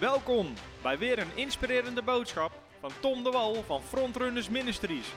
[0.00, 5.14] Welkom bij weer een inspirerende boodschap van Tom de Wal van Frontrunners Ministries.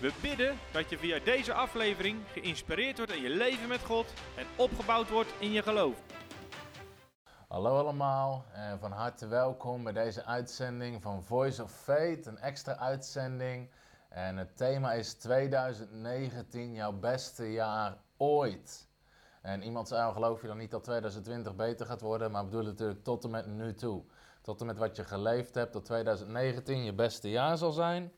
[0.00, 4.46] We bidden dat je via deze aflevering geïnspireerd wordt in je leven met God en
[4.56, 6.02] opgebouwd wordt in je geloof.
[7.48, 12.76] Hallo allemaal en van harte welkom bij deze uitzending van Voice of Faith, een extra
[12.76, 13.70] uitzending.
[14.08, 18.90] En het thema is 2019, jouw beste jaar ooit.
[19.42, 22.62] En iemand zei al, geloof je dan niet dat 2020 beter gaat worden, maar bedoel
[22.62, 24.02] natuurlijk tot en met nu toe.
[24.42, 28.12] Tot en met wat je geleefd hebt, dat 2019 je beste jaar zal zijn.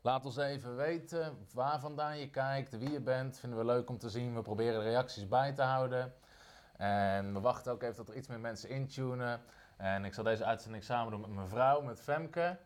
[0.00, 3.38] Laat ons even weten waar vandaan je kijkt, wie je bent.
[3.38, 4.34] Vinden we leuk om te zien.
[4.34, 6.12] We proberen de reacties bij te houden.
[6.76, 9.40] En we wachten ook even tot er iets meer mensen intunen.
[9.76, 12.58] En ik zal deze uitzending samen doen met mijn vrouw, met Femke.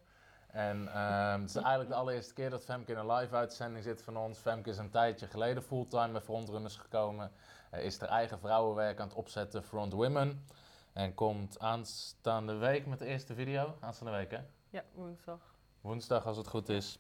[0.47, 4.03] En ehm, het is eigenlijk de allereerste keer dat Femke in een live uitzending zit
[4.03, 4.39] van ons.
[4.39, 7.33] Femke is een tijdje geleden fulltime bij Frontrunners gekomen.
[7.75, 10.47] Uh, is er eigen vrouwenwerk aan het opzetten, Front Women.
[10.93, 13.77] En komt aanstaande week met de eerste video.
[13.81, 14.41] Aanstaande week hè?
[14.71, 15.55] Ja, woensdag.
[15.81, 16.99] Woensdag als het goed is.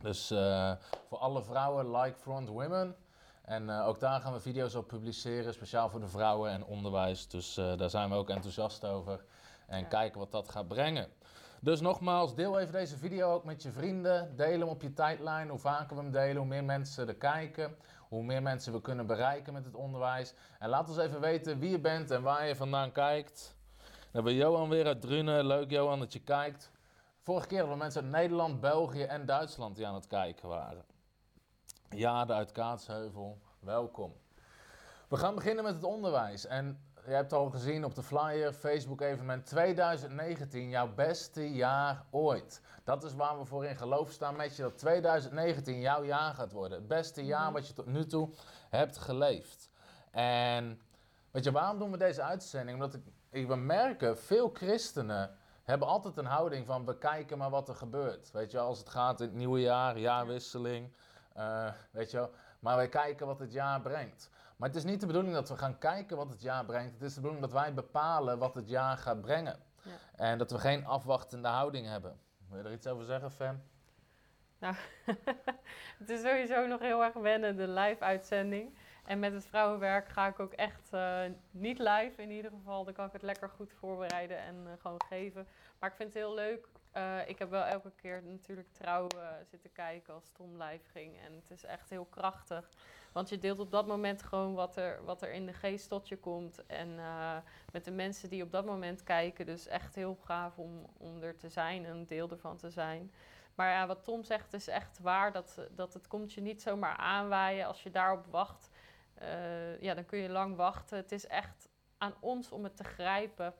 [0.00, 0.72] Dus uh,
[1.08, 2.96] voor alle vrouwen, like Front Women.
[3.42, 7.28] En uh, ook daar gaan we video's op publiceren, speciaal voor de vrouwen en onderwijs.
[7.28, 9.24] Dus uh, daar zijn we ook enthousiast over.
[9.66, 9.86] En ja.
[9.86, 11.08] kijken wat dat gaat brengen.
[11.60, 14.36] Dus nogmaals, deel even deze video ook met je vrienden.
[14.36, 15.48] Deel hem op je tijdlijn.
[15.48, 17.76] Hoe vaker we hem delen, hoe meer mensen er kijken.
[18.08, 20.34] Hoe meer mensen we kunnen bereiken met het onderwijs.
[20.58, 23.56] En laat ons even weten wie je bent en waar je vandaan kijkt.
[23.76, 25.46] Dan hebben we Johan weer uit Drunen.
[25.46, 26.70] Leuk Johan dat je kijkt.
[27.20, 30.84] Vorige keer hadden we mensen uit Nederland, België en Duitsland die aan het kijken waren.
[31.90, 34.14] Jade uit Kaatsheuvel, welkom.
[35.08, 36.46] We gaan beginnen met het onderwijs.
[36.46, 42.60] En je hebt al gezien op de flyer, Facebook evenement 2019, jouw beste jaar ooit.
[42.84, 46.52] Dat is waar we voor in geloof staan met je, dat 2019 jouw jaar gaat
[46.52, 46.78] worden.
[46.78, 48.30] Het beste jaar wat je tot nu toe
[48.70, 49.70] hebt geleefd.
[50.10, 50.80] En
[51.30, 52.82] weet je, waarom doen we deze uitzending?
[52.82, 57.50] Omdat ik, ik we merken, veel christenen hebben altijd een houding van we kijken maar
[57.50, 58.30] wat er gebeurt.
[58.30, 60.92] Weet je, als het gaat in het nieuwe jaar, jaarwisseling,
[61.36, 62.28] uh, weet je.
[62.60, 64.30] Maar wij kijken wat het jaar brengt.
[64.56, 66.92] Maar het is niet de bedoeling dat we gaan kijken wat het jaar brengt.
[66.92, 69.58] Het is de bedoeling dat wij bepalen wat het jaar gaat brengen.
[69.82, 69.92] Ja.
[70.16, 72.20] En dat we geen afwachtende houding hebben.
[72.48, 73.62] Wil je er iets over zeggen, Fem?
[74.58, 74.74] Nou,
[75.98, 78.78] het is sowieso nog heel erg wennen, de live-uitzending.
[79.04, 82.84] En met het vrouwenwerk ga ik ook echt uh, niet live in ieder geval.
[82.84, 85.46] Dan kan ik het lekker goed voorbereiden en uh, gewoon geven.
[85.78, 86.66] Maar ik vind het heel leuk.
[86.96, 89.06] Uh, ik heb wel elke keer natuurlijk trouw
[89.50, 91.18] zitten kijken als Tom live ging.
[91.26, 92.68] En het is echt heel krachtig.
[93.16, 96.08] Want je deelt op dat moment gewoon wat er, wat er in de geest tot
[96.08, 96.66] je komt.
[96.66, 96.94] En
[97.72, 99.46] met de mensen die op dat moment kijken.
[99.46, 103.12] Dus echt heel gaaf om, om er te zijn en een deel ervan te zijn.
[103.54, 105.32] Maar ja, wat Tom zegt is echt waar.
[105.32, 108.70] Dat, dat het komt je niet zomaar aanwaaien als je daarop wacht.
[109.22, 110.96] Uh, ja, dan kun je lang wachten.
[110.96, 111.68] Het is echt
[111.98, 113.54] aan ons om het te grijpen.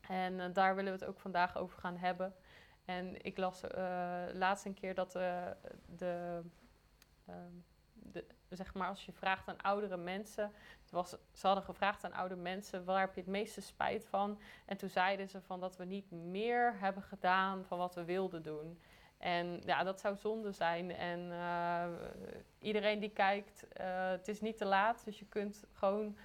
[0.00, 2.34] En uh, daar willen we het ook vandaag over gaan hebben.
[2.84, 3.70] En ik las uh,
[4.32, 6.42] laatst een keer dat de, de,
[7.92, 8.24] de,
[8.56, 10.52] zeg maar als je vraagt aan oudere mensen,
[10.90, 14.38] was, ze hadden gevraagd aan oude mensen, waar heb je het meeste spijt van?
[14.66, 18.42] En toen zeiden ze van dat we niet meer hebben gedaan van wat we wilden
[18.42, 18.78] doen.
[19.18, 20.90] En ja, dat zou zonde zijn.
[20.90, 21.84] En uh,
[22.58, 25.04] iedereen die kijkt, uh, het is niet te laat.
[25.04, 26.16] Dus je kunt gewoon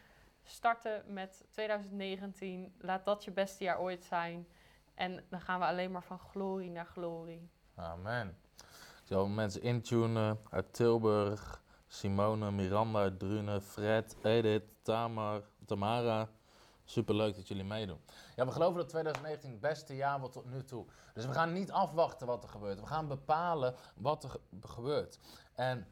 [0.44, 2.73] starten met 2019.
[2.79, 4.47] Laat dat je beste jaar ooit zijn.
[4.94, 7.50] En dan gaan we alleen maar van glorie naar glorie.
[7.75, 8.38] Amen.
[9.03, 11.62] Zal mensen intunen uit Tilburg.
[11.94, 16.30] Simone, Miranda uit Drunen, Fred, Edith, Tamar, Tamara.
[16.86, 18.00] Super leuk dat jullie meedoen.
[18.36, 20.86] Ja, we geloven dat 2019 het beste jaar wordt tot nu toe.
[21.14, 22.80] Dus we gaan niet afwachten wat er gebeurt.
[22.80, 25.20] We gaan bepalen wat er ge gebeurt.
[25.53, 25.88] En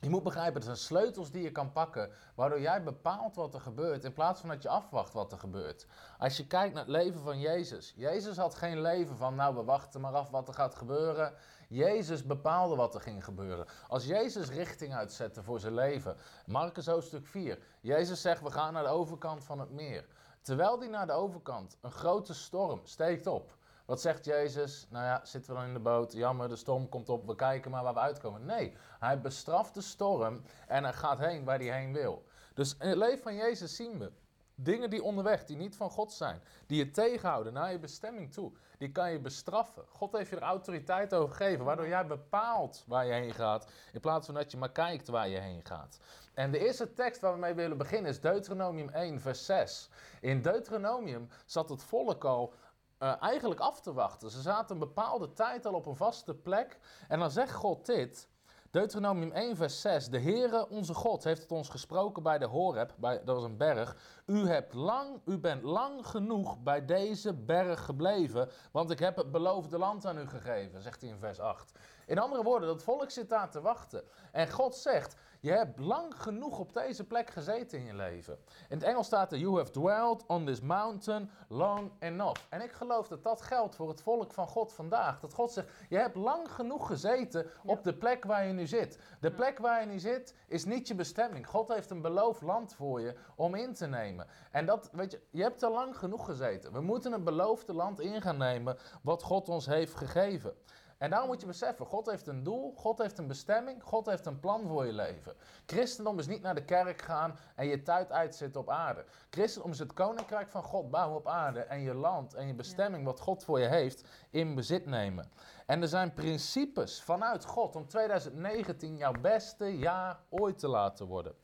[0.00, 3.60] je moet begrijpen, er zijn sleutels die je kan pakken, waardoor jij bepaalt wat er
[3.60, 5.86] gebeurt, in plaats van dat je afwacht wat er gebeurt.
[6.18, 7.92] Als je kijkt naar het leven van Jezus.
[7.96, 11.34] Jezus had geen leven van, nou we wachten maar af wat er gaat gebeuren.
[11.68, 13.66] Jezus bepaalde wat er ging gebeuren.
[13.88, 16.16] Als Jezus richting uitzette voor zijn leven,
[16.46, 17.58] Marcus hoofdstuk 4.
[17.80, 20.06] Jezus zegt, we gaan naar de overkant van het meer.
[20.40, 23.56] Terwijl die naar de overkant een grote storm steekt op.
[23.84, 24.86] Wat zegt Jezus?
[24.90, 26.12] Nou ja, zitten we dan in de boot?
[26.12, 28.44] Jammer, de storm komt op, we kijken maar waar we uitkomen.
[28.44, 32.24] Nee, hij bestraft de storm en hij gaat heen waar hij heen wil.
[32.54, 34.12] Dus in het leven van Jezus zien we
[34.54, 38.52] dingen die onderweg, die niet van God zijn, die je tegenhouden naar je bestemming toe,
[38.78, 39.84] die kan je bestraffen.
[39.88, 44.00] God heeft je er autoriteit over gegeven, waardoor jij bepaalt waar je heen gaat, in
[44.00, 45.98] plaats van dat je maar kijkt waar je heen gaat.
[46.34, 49.88] En de eerste tekst waar we mee willen beginnen is Deuteronomium 1, vers 6.
[50.20, 52.54] In Deuteronomium zat het volk al
[52.98, 54.30] uh, eigenlijk af te wachten.
[54.30, 56.78] Ze zaten een bepaalde tijd al op een vaste plek.
[57.08, 58.28] En dan zegt God dit.
[58.74, 60.08] Deuteronomium 1, vers 6.
[60.08, 63.56] De Heere, onze God, heeft het ons gesproken bij de Horeb, bij, dat was een
[63.56, 63.96] berg.
[64.26, 69.30] U, hebt lang, u bent lang genoeg bij deze berg gebleven, want ik heb het
[69.30, 71.72] beloofde land aan u gegeven, zegt hij in vers 8.
[72.06, 74.04] In andere woorden, dat volk zit daar te wachten.
[74.32, 78.38] En God zegt, je hebt lang genoeg op deze plek gezeten in je leven.
[78.68, 82.40] In het Engels staat er, you have dwelled on this mountain long enough.
[82.48, 85.20] En ik geloof dat dat geldt voor het volk van God vandaag.
[85.20, 88.98] Dat God zegt, je hebt lang genoeg gezeten op de plek waar je nu zit.
[89.20, 91.46] De plek waar je nu zit is niet je bestemming.
[91.46, 94.26] God heeft een beloofd land voor je om in te nemen.
[94.50, 96.72] En dat, weet je, je hebt er lang genoeg gezeten.
[96.72, 100.54] We moeten een beloofde land in gaan nemen wat God ons heeft gegeven.
[101.04, 104.26] En daarom moet je beseffen, God heeft een doel, God heeft een bestemming, God heeft
[104.26, 105.34] een plan voor je leven.
[105.66, 109.04] Christendom is niet naar de kerk gaan en je tijd uitzitten op aarde.
[109.30, 113.04] Christendom is het koninkrijk van God bouwen op aarde en je land en je bestemming
[113.04, 115.30] wat God voor je heeft in bezit nemen.
[115.66, 121.34] En er zijn principes vanuit God om 2019 jouw beste jaar ooit te laten worden.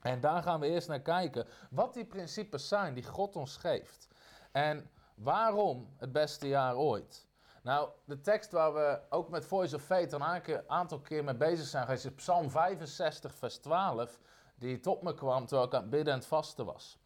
[0.00, 4.08] En daar gaan we eerst naar kijken wat die principes zijn die God ons geeft.
[4.52, 7.28] En waarom het beste jaar ooit?
[7.62, 11.66] Nou, de tekst waar we ook met Voice of Faith een aantal keer mee bezig
[11.66, 14.20] zijn geweest, is Psalm 65, vers 12,
[14.54, 16.98] die tot me kwam terwijl ik aan het bidden en het vasten was.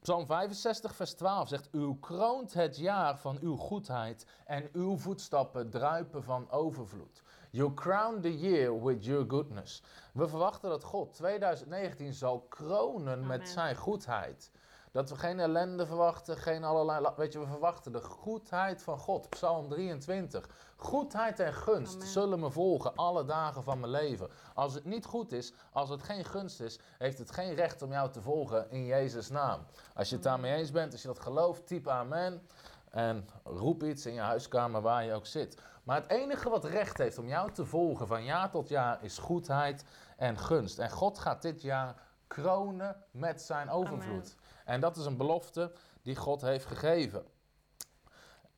[0.00, 5.70] Psalm 65, vers 12 zegt: U kroont het jaar van uw goedheid en uw voetstappen
[5.70, 7.22] druipen van overvloed.
[7.50, 9.82] You crown the year with your goodness.
[10.12, 14.50] We verwachten dat God 2019 zal kronen met zijn goedheid.
[14.94, 17.08] Dat we geen ellende verwachten, geen allerlei.
[17.16, 19.28] Weet je, we verwachten de goedheid van God.
[19.30, 20.48] Psalm 23.
[20.76, 24.28] Goedheid en gunst zullen me volgen alle dagen van mijn leven.
[24.54, 27.90] Als het niet goed is, als het geen gunst is, heeft het geen recht om
[27.90, 29.66] jou te volgen in Jezus' naam.
[29.94, 32.48] Als je het daarmee eens bent, als je dat gelooft, typ amen.
[32.90, 35.58] En roep iets in je huiskamer waar je ook zit.
[35.82, 39.18] Maar het enige wat recht heeft om jou te volgen van jaar tot jaar is
[39.18, 39.84] goedheid
[40.16, 40.78] en gunst.
[40.78, 41.94] En God gaat dit jaar
[42.26, 44.36] kronen met zijn overvloed.
[44.64, 45.72] En dat is een belofte
[46.02, 47.26] die God heeft gegeven.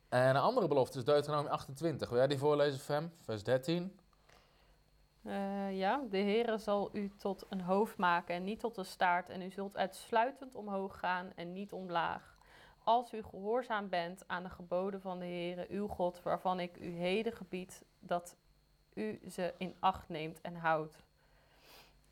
[0.09, 2.09] En een andere belofte is Deuteronomie 28.
[2.09, 3.13] Wil jij die voorlezen, Fem?
[3.21, 3.99] Vers 13.
[5.21, 9.29] Uh, ja, de Heere zal u tot een hoofd maken en niet tot een staart.
[9.29, 12.37] En u zult uitsluitend omhoog gaan en niet omlaag.
[12.83, 16.89] Als u gehoorzaam bent aan de geboden van de Heere, uw God, waarvan ik u
[16.89, 18.35] heden gebied, dat
[18.93, 21.06] u ze in acht neemt en houdt.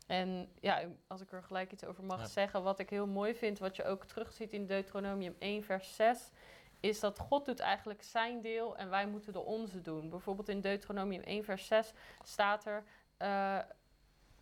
[0.06, 3.58] En ja, als ik er gelijk iets over mag zeggen, wat ik heel mooi vind,
[3.58, 6.30] wat je ook terugziet in Deuteronomium 1, vers 6,
[6.80, 10.10] is dat God doet eigenlijk zijn deel en wij moeten de onze doen.
[10.10, 11.92] Bijvoorbeeld in Deuteronomium 1, vers 6
[12.22, 12.84] staat er,
[13.22, 13.58] uh,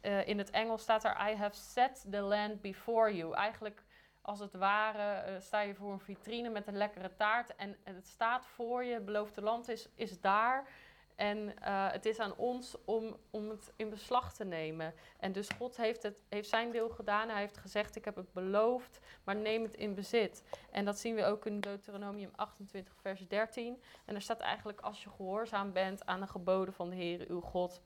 [0.03, 3.35] uh, in het Engels staat er, I have set the land before you.
[3.35, 3.83] Eigenlijk
[4.21, 7.95] als het ware uh, sta je voor een vitrine met een lekkere taart en, en
[7.95, 10.69] het staat voor je, het beloofde land is, is daar.
[11.15, 14.95] En uh, het is aan ons om, om het in beslag te nemen.
[15.19, 17.29] En dus God heeft, het, heeft zijn deel gedaan.
[17.29, 20.45] Hij heeft gezegd, ik heb het beloofd, maar neem het in bezit.
[20.71, 23.83] En dat zien we ook in Deuteronomium 28, vers 13.
[24.05, 27.41] En er staat eigenlijk, als je gehoorzaam bent aan de geboden van de Heer, uw
[27.41, 27.83] God...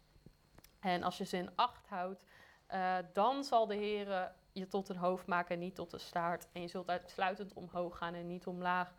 [0.80, 2.24] en als je ze in acht houdt,
[2.74, 6.48] uh, dan zal de Heer je tot een hoofd maken en niet tot een staart.
[6.52, 8.94] En je zult uitsluitend omhoog gaan en niet omlaag.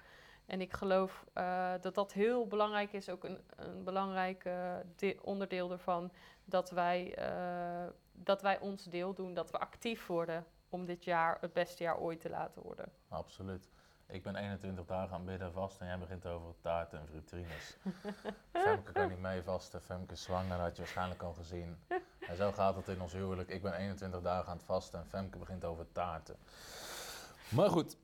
[0.49, 5.71] En ik geloof uh, dat dat heel belangrijk is, ook een, een belangrijk uh, onderdeel
[5.71, 6.11] ervan,
[6.45, 11.37] dat wij, uh, dat wij ons deel doen, dat we actief worden om dit jaar
[11.41, 12.91] het beste jaar ooit te laten worden.
[13.07, 13.69] Absoluut.
[14.07, 17.77] Ik ben 21 dagen aan bidden vast en jij begint over taart en vitrines.
[18.65, 21.77] Femke kan niet mee vasten, Femke is zwanger, dat had je waarschijnlijk al gezien.
[22.19, 23.49] En zo gaat het in ons huwelijk.
[23.49, 26.35] Ik ben 21 dagen aan het vasten en Femke begint over taarten.
[27.49, 27.97] Maar goed,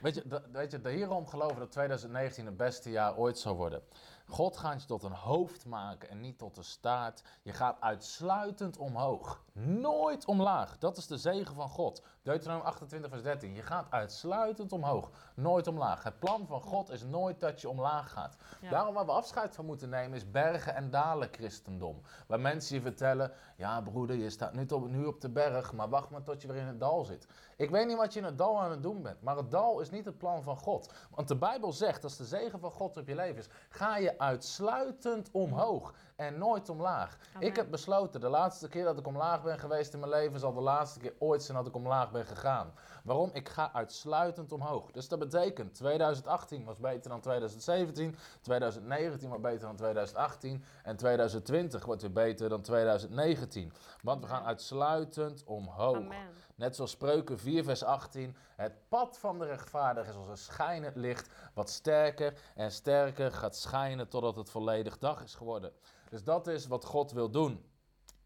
[0.00, 3.82] weet je, weet je, hierom geloven dat 2019 het beste jaar ooit zal worden.
[4.30, 7.22] God gaat je tot een hoofd maken en niet tot een staart.
[7.42, 10.78] Je gaat uitsluitend omhoog, nooit omlaag.
[10.78, 12.02] Dat is de zegen van God.
[12.22, 13.54] Deuteronomium 28, vers 13.
[13.54, 16.02] Je gaat uitsluitend omhoog, nooit omlaag.
[16.02, 18.36] Het plan van God is nooit dat je omlaag gaat.
[18.70, 22.00] Daarom waar we afscheid van moeten nemen is bergen en dalen christendom.
[22.26, 25.88] Waar mensen je vertellen, ja broeder, je staat nu op, nu op de berg, maar
[25.88, 27.26] wacht maar tot je weer in het dal zit.
[27.56, 29.80] Ik weet niet wat je in het dal aan het doen bent, maar het dal
[29.80, 30.92] is niet het plan van God.
[31.10, 34.18] Want de Bijbel zegt, als de zegen van God op je leven is, ga je
[34.20, 37.18] uitsluitend omhoog en nooit omlaag.
[37.38, 40.52] Ik heb besloten, de laatste keer dat ik omlaag ben geweest in mijn leven, zal
[40.52, 42.72] de laatste keer ooit zijn dat ik omlaag ben gegaan.
[43.04, 43.30] Waarom?
[43.32, 44.90] Ik ga uitsluitend omhoog.
[44.90, 51.84] Dus dat betekent, 2018 was beter dan 2017, 2019 was beter dan 2018 en 2020
[51.84, 53.72] wordt weer beter dan 2019.
[54.02, 55.96] Want we gaan uitsluitend omhoog.
[55.96, 56.28] Amen.
[56.60, 60.96] Net zoals Spreuken 4 vers 18, het pad van de rechtvaardige is als een schijnend
[60.96, 65.72] licht, wat sterker en sterker gaat schijnen totdat het volledig dag is geworden.
[66.08, 67.64] Dus dat is wat God wil doen.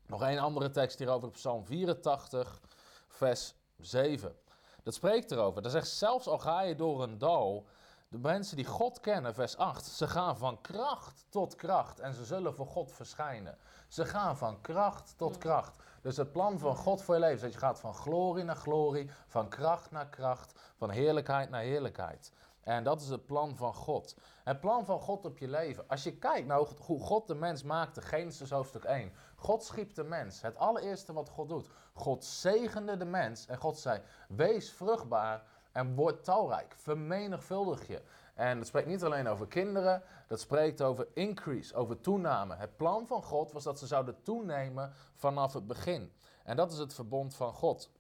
[0.07, 2.61] Nog één andere tekst hierover, Psalm 84,
[3.09, 4.37] vers 7.
[4.83, 5.63] Dat spreekt erover.
[5.63, 7.67] Dat zegt, zelfs al ga je door een dal,
[8.09, 12.25] de mensen die God kennen, vers 8, ze gaan van kracht tot kracht en ze
[12.25, 13.59] zullen voor God verschijnen.
[13.89, 15.83] Ze gaan van kracht tot kracht.
[16.05, 18.57] Dus het plan van God voor je leven is dat je gaat van glorie naar
[18.57, 22.33] glorie, van kracht naar kracht, van heerlijkheid naar heerlijkheid.
[22.61, 24.17] En dat is het plan van God.
[24.45, 25.89] Het plan van God op je leven.
[25.89, 29.13] Als je kijkt naar hoe God de mens maakte, Genesis hoofdstuk 1.
[29.37, 30.43] God schiep de mens.
[30.43, 31.69] Het allereerste wat God doet.
[31.93, 35.43] God zegende de mens en God zei, wees vruchtbaar
[35.73, 36.75] en word talrijk.
[36.77, 38.03] Vermenigvuldig je.
[38.35, 42.55] En het spreekt niet alleen over kinderen, dat spreekt over increase, over toename.
[42.55, 46.13] Het plan van God was dat ze zouden toenemen vanaf het begin.
[46.45, 47.91] En dat is het verbond van God.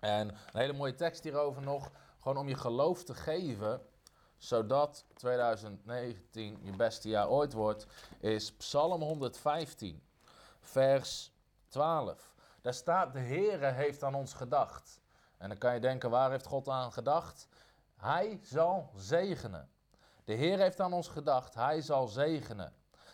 [0.00, 1.90] En een hele mooie tekst hierover nog,
[2.20, 3.80] gewoon om je geloof te geven,
[4.36, 7.86] zodat 2019 je beste jaar ooit wordt,
[8.20, 10.02] is Psalm 115,
[10.60, 11.32] vers
[11.68, 12.34] 12.
[12.60, 15.00] Daar staat, de Heere heeft aan ons gedacht.
[15.38, 17.48] En dan kan je denken, waar heeft God aan gedacht?
[18.04, 19.68] Hij zal zegenen.
[20.24, 22.72] De Heer heeft aan ons gedacht, hij zal zegenen.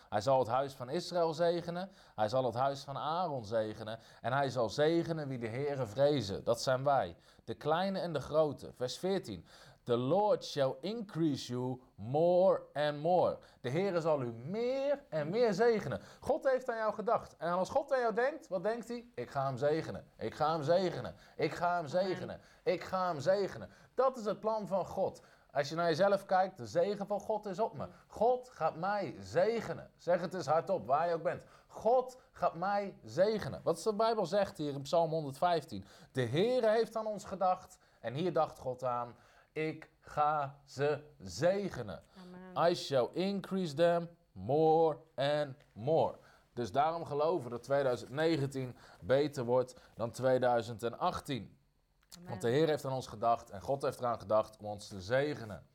[0.08, 4.32] Hij zal het huis van Israël zegenen, hij zal het huis van Aaron zegenen en
[4.32, 6.44] hij zal zegenen wie de Heere vrezen.
[6.44, 8.72] Dat zijn wij, de kleine en de grote.
[8.72, 9.46] Vers 14.
[9.84, 13.38] The Lord shall increase you more and more.
[13.60, 16.00] De Heere zal u meer en meer zegenen.
[16.20, 17.36] God heeft aan jou gedacht.
[17.36, 19.06] En als God aan jou denkt, wat denkt hij?
[19.14, 20.04] Ik ga hem zegenen.
[20.18, 21.14] Ik ga hem zegenen.
[21.36, 22.40] Ik ga hem zegenen.
[22.62, 23.70] Ik ga hem zegenen.
[24.00, 25.22] Dat is het plan van God.
[25.52, 27.88] Als je naar jezelf kijkt, de zegen van God is op me.
[28.06, 29.90] God gaat mij zegenen.
[29.96, 31.42] Zeg het eens hardop, waar je ook bent.
[31.66, 33.60] God gaat mij zegenen.
[33.62, 35.84] Wat de Bijbel zegt hier in Psalm 115.
[36.12, 37.78] De Heere heeft aan ons gedacht.
[38.00, 39.16] En hier dacht God aan.
[39.52, 42.02] Ik ga ze zegenen.
[42.16, 42.70] Amen.
[42.70, 46.18] I shall increase them more and more.
[46.52, 51.58] Dus daarom geloven dat 2019 beter wordt dan 2018.
[52.28, 55.00] Want de Heer heeft aan ons gedacht en God heeft eraan gedacht om ons te
[55.00, 55.66] zegenen.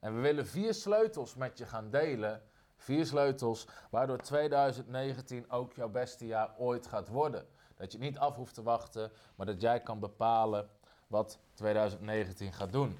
[0.00, 2.42] En we willen vier sleutels met je gaan delen.
[2.76, 7.46] Vier sleutels waardoor 2019 ook jouw beste jaar ooit gaat worden.
[7.76, 10.70] Dat je niet af hoeft te wachten, maar dat jij kan bepalen
[11.06, 12.98] wat 2019 gaat doen.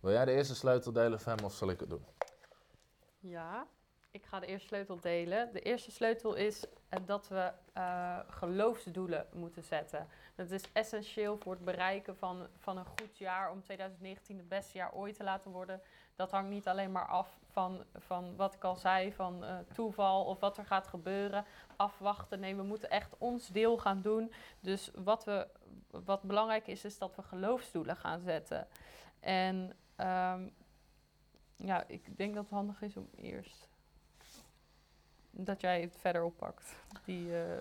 [0.00, 2.04] Wil jij de eerste sleutel delen, Fem, of zal ik het doen?
[3.18, 3.66] Ja,
[4.10, 5.52] ik ga de eerste sleutel delen.
[5.52, 6.64] De eerste sleutel is
[7.06, 10.06] dat we eh, geloofsdoelen moeten zetten.
[10.34, 14.78] Dat is essentieel voor het bereiken van, van een goed jaar om 2019 het beste
[14.78, 15.80] jaar ooit te laten worden.
[16.14, 20.24] Dat hangt niet alleen maar af van, van wat ik al zei, van eh, toeval
[20.24, 21.44] of wat er gaat gebeuren.
[21.76, 22.40] Afwachten.
[22.40, 24.32] Nee, we moeten echt ons deel gaan doen.
[24.60, 25.48] Dus wat, we,
[25.90, 28.66] wat belangrijk is, is dat we geloofsdoelen gaan zetten.
[29.20, 30.48] En ehm,
[31.56, 33.68] ja, ik denk dat het handig is om eerst
[35.38, 36.74] dat jij het verder oppakt.
[37.04, 37.58] Die, eh.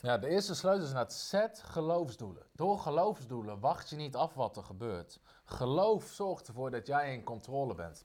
[0.00, 2.42] Ja, de eerste sleutel is naar het zet geloofsdoelen.
[2.52, 5.20] Door geloofsdoelen wacht je niet af wat er gebeurt.
[5.44, 8.04] Geloof zorgt ervoor dat jij in controle bent.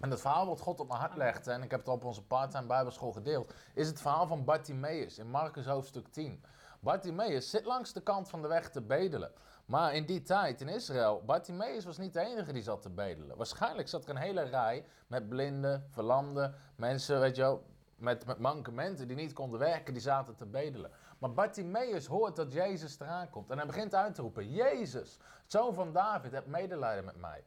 [0.00, 2.22] En het verhaal wat God op mijn hart legt, en ik heb het op onze
[2.22, 6.44] part-time bijbelschool gedeeld, is het verhaal van Bartimaeus in Marcus hoofdstuk 10.
[6.80, 9.32] Bartimaeus zit langs de kant van de weg te bedelen.
[9.64, 13.36] Maar in die tijd in Israël, Bartimaeus was niet de enige die zat te bedelen.
[13.36, 17.64] Waarschijnlijk zat er een hele rij met blinden, verlamden, mensen, weet je wel,
[18.02, 20.90] met, met mankementen die niet konden werken, die zaten te bedelen.
[21.18, 25.74] Maar Bartimaeus hoort dat Jezus eraan komt en hij begint uit te roepen, Jezus, zoon
[25.74, 27.44] van David, heb medelijden met mij.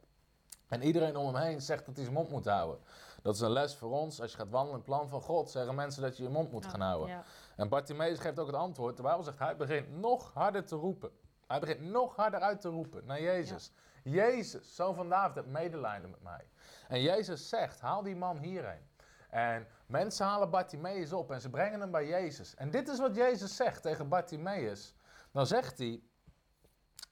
[0.68, 2.80] En iedereen om hem heen zegt dat hij zijn mond moet houden.
[3.22, 4.20] Dat is een les voor ons.
[4.20, 6.52] Als je gaat wandelen in het plan van God, zeggen mensen dat je je mond
[6.52, 7.08] moet Ja, gaan houden.
[7.08, 7.22] ja.
[7.56, 8.96] En Bartimaeus geeft ook het antwoord.
[8.96, 11.10] De Bijbel zegt, hij begint nog harder te roepen.
[11.46, 13.72] Hij begint nog harder uit te roepen naar Jezus.
[14.02, 16.48] Jezus, zoon van David, heb medelijden met mij.
[16.88, 18.86] En Jezus zegt, haal die man hierheen.
[19.30, 22.54] En mensen halen Bartimaeus op en ze brengen hem bij Jezus.
[22.54, 24.94] En dit is wat Jezus zegt tegen Bartimaeus.
[25.32, 26.02] Dan zegt hij,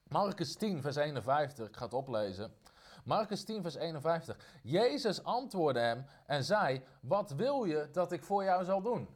[0.09, 2.55] Marcus 10, vers 51, ik ga het oplezen.
[3.05, 4.37] Marcus 10, vers 51.
[4.63, 9.09] Jezus antwoordde hem en zei, wat wil je dat ik voor jou zal doen?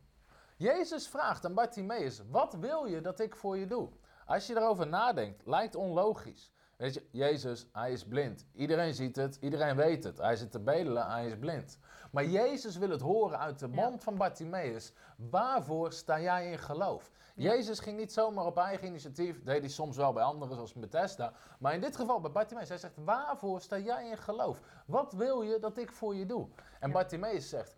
[0.57, 3.88] Jezus vraagt aan Bartimaeus, wat wil je dat ik voor je doe?
[4.26, 6.52] Als je erover nadenkt, lijkt onlogisch.
[6.76, 8.47] Weet je, Jezus, hij is blind.
[8.55, 10.19] Iedereen ziet het, iedereen weet het.
[10.19, 11.78] Hij zit te bedelen, hij is blind.
[12.10, 13.74] Maar Jezus wil het horen uit de Ja.
[13.74, 14.92] mond van Bartimaeus.
[15.16, 17.10] Waarvoor sta jij in geloof?
[17.34, 17.50] Ja.
[17.50, 19.42] Jezus ging niet zomaar op eigen initiatief.
[19.42, 21.32] Deed hij soms wel bij anderen, zoals Bethesda.
[21.58, 22.68] Maar in dit geval bij Bartimaeus.
[22.68, 24.60] Hij zegt, waarvoor sta jij in geloof?
[24.86, 26.48] Wat wil je dat ik voor je doe?
[26.80, 26.94] En Ja.
[26.94, 27.76] Bartimaeus zegt,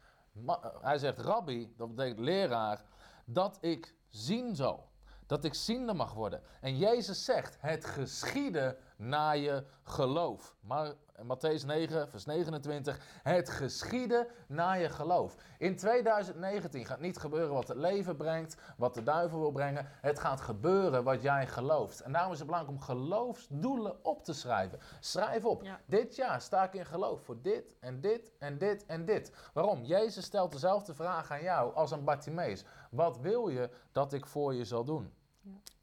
[0.81, 2.85] hij zegt, rabbi, dat betekent leraar,
[3.25, 4.89] dat ik zien zal.
[5.27, 6.43] Dat ik ziende mag worden.
[6.61, 10.57] En Jezus zegt, het geschieden naar je geloof.
[10.61, 10.93] Maar
[11.23, 12.99] Matthäus 9, vers 29.
[13.23, 15.37] Het geschieden naar je geloof.
[15.59, 19.89] In 2019 gaat niet gebeuren wat het leven brengt, wat de duivel wil brengen.
[20.01, 22.01] Het gaat gebeuren wat jij gelooft.
[22.01, 24.79] En daarom is het belangrijk om geloofsdoelen op te schrijven.
[25.01, 25.63] Schrijf op.
[25.63, 25.81] Ja.
[25.87, 29.33] Dit jaar sta ik in geloof voor dit en dit en dit en dit.
[29.53, 29.85] Waarom?
[29.85, 32.65] Jezus stelt dezelfde vraag aan jou als aan Bartimaeus.
[32.91, 35.20] Wat wil je dat ik voor je zal doen?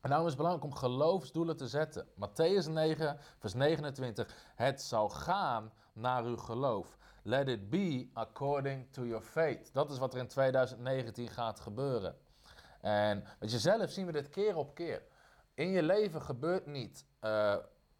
[0.01, 2.07] En daarom is het belangrijk om geloofsdoelen te zetten.
[2.07, 4.35] Matthäus 9, vers 29.
[4.55, 6.97] Het zal gaan naar uw geloof.
[7.23, 9.73] Let it be according to your faith.
[9.73, 12.15] Dat is wat er in 2019 gaat gebeuren.
[12.81, 15.03] En met jezelf zien we dit keer op keer.
[15.53, 17.05] In je leven gebeurt niet.
[17.19, 17.55] eh,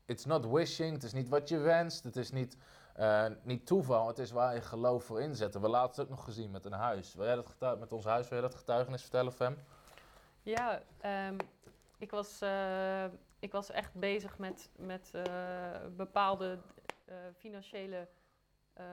[0.06, 2.58] it's not wishing, het is niet wat je wenst, het is niet,
[2.94, 5.60] eh, niet toeval, het is waar je geloof voor inzet.
[5.60, 7.14] We laten het ook nog gezien met een huis.
[7.14, 9.58] Wil jij dat met ons huis, wil jij dat getuigenis vertellen, Fem?
[10.48, 11.38] Ja, ehm,
[11.98, 13.06] ik, was, eh,
[13.40, 16.60] ik was echt bezig met, met eh, bepaalde
[17.06, 18.08] eh, financiële.
[18.74, 18.86] eh,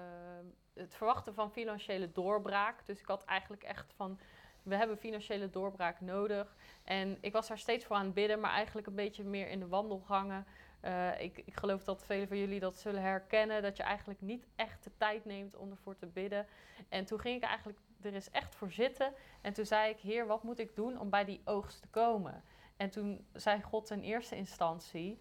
[0.75, 2.87] het verwachten van financiële doorbraak.
[2.87, 4.19] Dus ik had eigenlijk echt van.
[4.63, 6.57] We hebben financiële doorbraak nodig.
[6.85, 9.59] En ik was daar steeds voor aan het bidden, maar eigenlijk een beetje meer in
[9.61, 10.47] de wandelgangen.
[10.81, 13.63] Eh, ik, ik geloof dat velen van jullie dat zullen herkennen.
[13.63, 16.47] Dat je eigenlijk niet echt de tijd neemt om ervoor te bidden.
[16.89, 19.15] En toen ging ik eigenlijk er eens echt voor zitten.
[19.41, 22.43] En toen zei ik, Heer, wat moet ik doen om bij die oogst te komen?
[22.77, 25.19] En toen zei God in eerste instantie,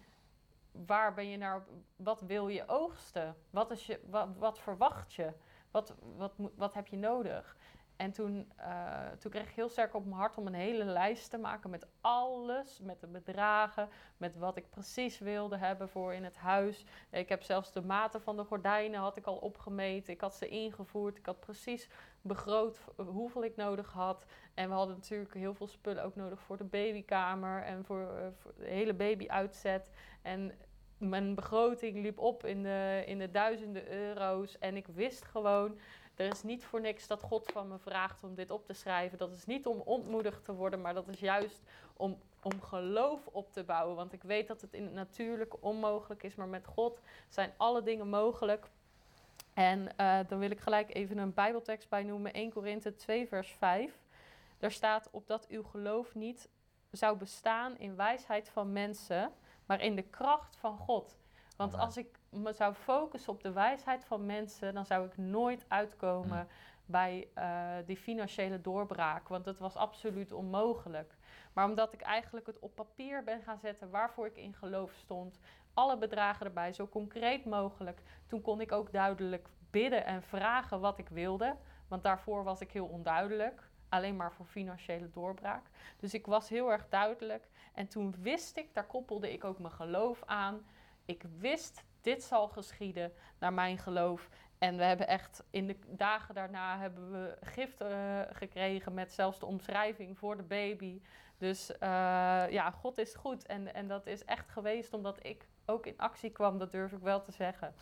[0.72, 1.64] waar ben je naar,
[1.96, 3.36] wat wil je oogsten?
[3.50, 5.32] Wat, is je, wat, wat verwacht je?
[5.70, 7.56] Wat, wat, wat heb je nodig?
[7.96, 11.30] En toen, eh, toen kreeg ik heel sterk op mijn hart om een hele lijst
[11.30, 16.24] te maken met alles, met de bedragen, met wat ik precies wilde hebben voor in
[16.24, 16.84] het huis.
[17.10, 20.12] Ik heb zelfs de maten van de gordijnen had ik al opgemeten.
[20.12, 21.18] Ik had ze ingevoerd.
[21.18, 21.88] Ik had precies
[22.20, 24.24] begroot hoeveel ik nodig had.
[24.54, 28.26] En we hadden natuurlijk heel veel spullen ook nodig voor de babykamer en voor, eh,
[28.56, 29.90] de hele babyuitzet.
[30.22, 30.52] En
[30.98, 32.66] mijn begroting liep op in
[33.06, 34.58] in de duizenden euro's.
[34.58, 35.78] En ik wist gewoon,
[36.14, 39.18] er is niet voor niks dat God van me vraagt om dit op te schrijven.
[39.18, 41.62] Dat is niet om ontmoedigd te worden, maar dat is juist
[41.96, 43.96] om, om geloof op te bouwen.
[43.96, 47.82] Want ik weet dat het in het natuurlijke onmogelijk is, maar met God zijn alle
[47.82, 48.66] dingen mogelijk.
[49.54, 53.50] En eh, dan wil ik gelijk even een Bijbeltekst bij noemen, 1 Korinthe 2, vers
[53.50, 54.02] 5.
[54.58, 56.48] Daar staat opdat uw geloof niet
[56.90, 59.32] zou bestaan in wijsheid van mensen,
[59.66, 61.16] maar in de kracht van God.
[61.56, 65.64] Want als ik me zou focussen op de wijsheid van mensen, dan zou ik nooit
[65.68, 66.46] uitkomen Mm.
[66.86, 69.28] bij eh, die financiële doorbraak.
[69.28, 71.14] Want het was absoluut onmogelijk.
[71.52, 75.38] Maar omdat ik eigenlijk het op papier ben gaan zetten waarvoor ik in geloof stond,
[75.74, 80.98] alle bedragen erbij, zo concreet mogelijk, toen kon ik ook duidelijk bidden en vragen wat
[80.98, 81.56] ik wilde.
[81.88, 83.62] Want daarvoor was ik heel onduidelijk.
[83.88, 85.66] Alleen maar voor financiële doorbraak.
[85.96, 87.48] Dus ik was heel erg duidelijk.
[87.74, 90.66] En toen wist ik, daar koppelde ik ook mijn geloof aan.
[91.04, 94.28] Ik wist, dit zal geschieden naar mijn geloof.
[94.58, 99.38] En we hebben echt in de dagen daarna hebben we gift eh, gekregen met zelfs
[99.38, 101.00] de omschrijving voor de baby.
[101.38, 101.88] Dus eh,
[102.50, 103.46] ja, God is goed.
[103.46, 107.02] En, en dat is echt geweest omdat ik ook in actie kwam, dat durf ik
[107.02, 107.74] wel te zeggen.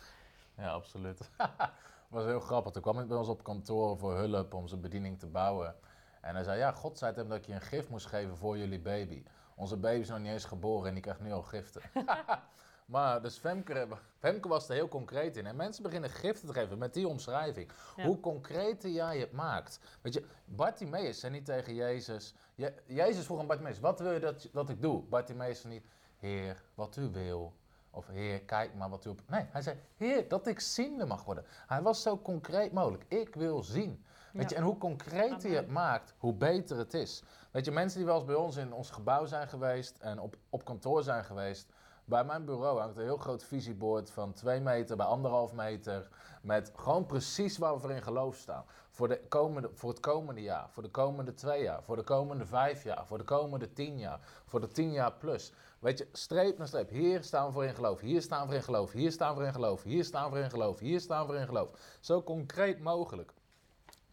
[0.57, 1.29] Ja, absoluut.
[1.37, 1.69] Het
[2.09, 2.71] was heel grappig.
[2.71, 5.75] Toen kwam ik bij ons op kantoor voor hulp om zijn bediening te bouwen.
[6.21, 8.79] En hij zei, ja, God zei hem dat je een gift moest geven voor jullie
[8.79, 9.23] baby.
[9.55, 11.81] Onze baby is nog niet eens geboren en die krijgt nu al giften.
[12.85, 15.45] maar dus Femke, Femke was er heel concreet in.
[15.45, 17.71] En mensen beginnen giften te geven met die omschrijving.
[17.95, 18.05] Ja.
[18.05, 19.79] Hoe concreter jij het maakt.
[20.01, 22.33] Weet je, Bartimaeus zei niet tegen Jezus...
[22.55, 25.01] Je, Jezus vroeg aan Bartimaeus, wat wil je dat, dat ik doe?
[25.03, 25.85] Bartimaeus zei niet,
[26.17, 27.53] Heer, wat u wil.
[27.89, 29.21] Of Heer, kijk maar wat u op...
[29.27, 31.45] Nee, hij zei, Heer, dat ik ziende mag worden.
[31.67, 33.05] Hij was zo concreet mogelijk.
[33.07, 34.05] Ik wil zien.
[34.33, 37.23] Weet je, en hoe concreter je het maakt, hoe beter het is.
[37.51, 40.35] Weet je, mensen die wel eens bij ons in ons gebouw zijn geweest en op,
[40.49, 41.69] op kantoor zijn geweest.
[42.05, 46.09] Bij mijn bureau hangt een heel groot visiebord van 2 meter bij anderhalf meter.
[46.41, 48.65] Met gewoon precies waar we voor in geloof staan.
[48.89, 52.45] Voor, de komende, voor het komende jaar, voor de komende twee jaar, voor de komende
[52.45, 55.53] vijf jaar, voor de komende tien jaar, voor de tien jaar plus.
[55.79, 56.89] Weet je, streep na streep.
[56.89, 59.35] Hier staan we voor in geloof, hier staan we voor in geloof, hier staan we
[59.35, 61.97] voor in geloof, hier staan we voor in geloof, hier staan we voor in geloof.
[61.99, 63.33] Zo concreet mogelijk.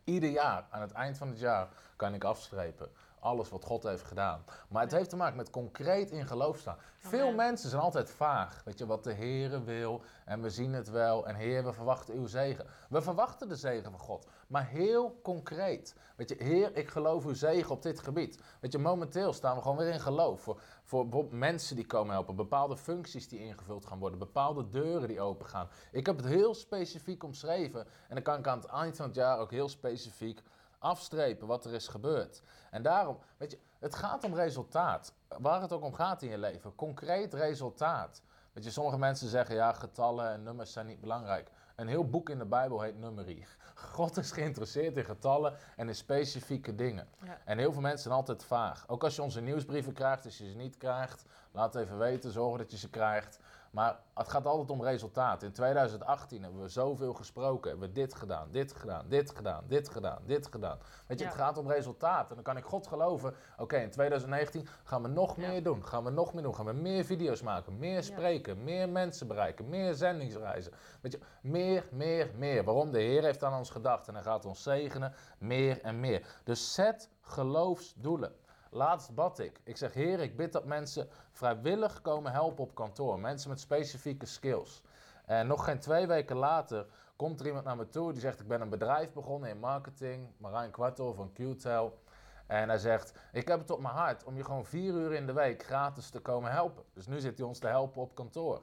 [0.05, 2.91] Ieder jaar, aan het eind van het jaar, kan ik afstrepen.
[3.21, 4.45] Alles wat God heeft gedaan.
[4.69, 6.77] Maar het heeft te maken met concreet in geloof staan.
[6.99, 8.63] Veel mensen zijn altijd vaag.
[8.65, 10.03] Weet je, wat de Heere wil.
[10.25, 11.27] En we zien het wel.
[11.27, 12.67] En Heer, we verwachten uw zegen.
[12.89, 14.27] We verwachten de zegen van God.
[14.47, 15.95] Maar heel concreet.
[16.17, 18.43] Weet je, Heer, ik geloof uw zegen op dit gebied.
[18.61, 20.43] Weet je, momenteel staan we gewoon weer in geloof.
[20.43, 22.37] Voor, voor mensen die komen helpen.
[22.37, 24.19] Bepaalde functies die ingevuld gaan worden.
[24.19, 25.69] Bepaalde deuren die open gaan.
[25.93, 27.81] Ik heb het heel specifiek omschreven.
[27.81, 30.43] En dan kan ik aan het eind van het jaar ook heel specifiek
[30.81, 32.43] afstrepen wat er is gebeurd.
[32.71, 35.15] En daarom, weet je, het gaat om resultaat.
[35.39, 36.75] Waar het ook om gaat in je leven.
[36.75, 38.23] Concreet resultaat.
[38.53, 41.51] Weet je, sommige mensen zeggen ja, getallen en nummers zijn niet belangrijk.
[41.77, 43.47] Een heel boek in de Bijbel heet nummerie.
[43.95, 47.09] God is geïnteresseerd in getallen en in specifieke dingen.
[47.25, 47.39] Ja.
[47.45, 48.89] En heel veel mensen zijn altijd vaag.
[48.89, 52.59] Ook als je onze nieuwsbrieven krijgt, als je ze niet krijgt, laat even weten, zorg
[52.59, 53.39] dat je ze krijgt.
[53.71, 55.43] Maar het gaat altijd om resultaat.
[55.43, 59.89] In 2018 hebben we zoveel gesproken, hebben we dit gedaan, dit gedaan, dit gedaan, dit
[59.89, 60.79] gedaan, dit gedaan.
[61.07, 61.31] Weet je, Ja.
[61.31, 62.29] het gaat om resultaat.
[62.29, 65.49] En dan kan ik God geloven, oké, in 2019 gaan we nog Ja.
[65.49, 68.89] meer doen, gaan we nog meer doen, gaan we meer video's maken, meer spreken, meer
[68.89, 70.73] mensen bereiken, meer zendingsreizen.
[71.01, 72.65] Weet je, meer, meer, meer.
[72.65, 72.91] Waarom?
[72.91, 76.27] De Heer heeft aan ons gedacht en hij gaat ons zegenen, meer en meer.
[76.45, 78.33] Dus zet geloofsdoelen.
[78.73, 79.61] Laatst bad ik.
[79.65, 83.21] Ik zeg, Heer, ik bid dat mensen vrijwillig komen helpen op kantoor.
[83.21, 84.83] Mensen met specifieke skills.
[85.27, 88.49] En nog geen twee weken later komt er iemand naar me toe die zegt: Ik
[88.49, 91.99] ben een bedrijf begonnen in marketing, Marijn Kwartel van QTEL.
[92.47, 95.27] En hij zegt: Ik heb het op mijn hart om je gewoon vier uur in
[95.27, 96.85] de week gratis te komen helpen.
[96.93, 98.63] Dus nu zit hij ons te helpen op kantoor.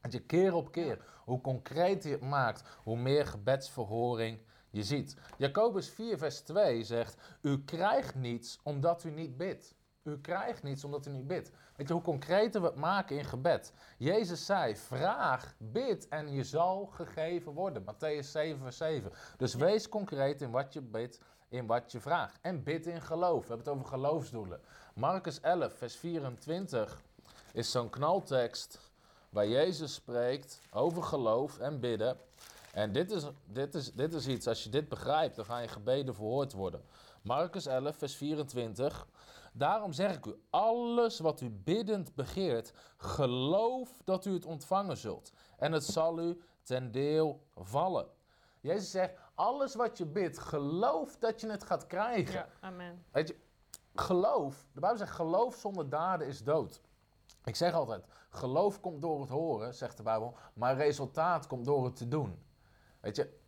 [0.00, 4.38] Dat je keer op keer, hoe concreter je het maakt, hoe meer gebedsverhoring
[4.76, 5.16] je ziet.
[5.36, 9.74] Jacobus 4, vers 2 zegt: U krijgt niets omdat u niet bidt.
[10.02, 11.50] U krijgt niets omdat u niet bidt.
[11.76, 13.72] Weet je hoe concreter we het maken in gebed?
[13.98, 17.84] Jezus zei: Vraag, bid en je zal gegeven worden.
[17.84, 19.12] Matthäus 7, vers 7.
[19.36, 22.38] Dus wees concreet in wat je bidt, in wat je vraagt.
[22.42, 23.40] En bid in geloof.
[23.42, 24.60] We hebben het over geloofsdoelen.
[24.94, 27.02] Marcus 11, vers 24
[27.52, 28.80] is zo'n knaltekst
[29.30, 32.16] waar Jezus spreekt over geloof en bidden.
[32.76, 35.68] En dit is, dit, is, dit is iets, als je dit begrijpt, dan gaan je
[35.68, 36.82] gebeden verhoord worden.
[37.22, 39.06] Marcus 11, vers 24.
[39.52, 45.32] Daarom zeg ik u, alles wat u biddend begeert, geloof dat u het ontvangen zult.
[45.58, 48.06] En het zal u ten deel vallen.
[48.60, 52.34] Jezus zegt, alles wat je bidt, geloof dat je het gaat krijgen.
[52.34, 53.04] Ja, amen.
[53.10, 53.36] Weet je,
[53.94, 56.80] geloof, de Bijbel zegt geloof zonder daden is dood.
[57.44, 61.84] Ik zeg altijd, geloof komt door het horen, zegt de Bijbel, maar resultaat komt door
[61.84, 62.44] het te doen.
[63.06, 63.38] Weet je,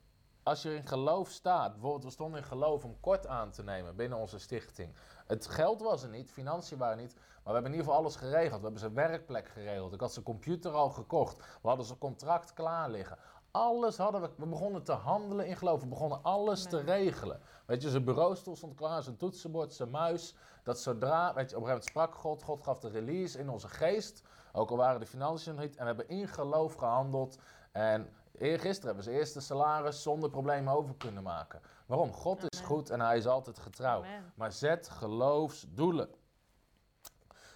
[0.42, 3.97] als je in geloof staat, bijvoorbeeld we stonden in geloof om kort aan te nemen
[3.97, 4.94] binnen onze stichting.
[5.27, 8.01] Het geld was er niet, financiën waren er niet, maar we hebben in ieder geval
[8.01, 8.57] alles geregeld.
[8.57, 12.53] We hebben zijn werkplek geregeld, ik had zijn computer al gekocht, we hadden zijn contract
[12.53, 13.18] klaar liggen.
[13.51, 17.40] Alles hadden we, we begonnen te handelen in geloof, we begonnen alles te regelen.
[17.66, 20.35] Weet je, zijn bureaustoel stond klaar, zijn toetsenbord, zijn muis.
[20.62, 23.49] Dat zodra, weet je, op een gegeven moment sprak God, God gaf de release in
[23.49, 24.23] onze geest.
[24.53, 25.77] Ook al waren de financiën niet.
[25.77, 27.38] En we hebben in geloof gehandeld.
[27.73, 31.61] En eergisteren hebben we zijn eerste salaris zonder problemen over kunnen maken.
[31.87, 32.12] Waarom?
[32.12, 34.05] God is goed en hij is altijd getrouw.
[34.05, 34.33] Amen.
[34.35, 36.11] Maar zet geloofsdoelen.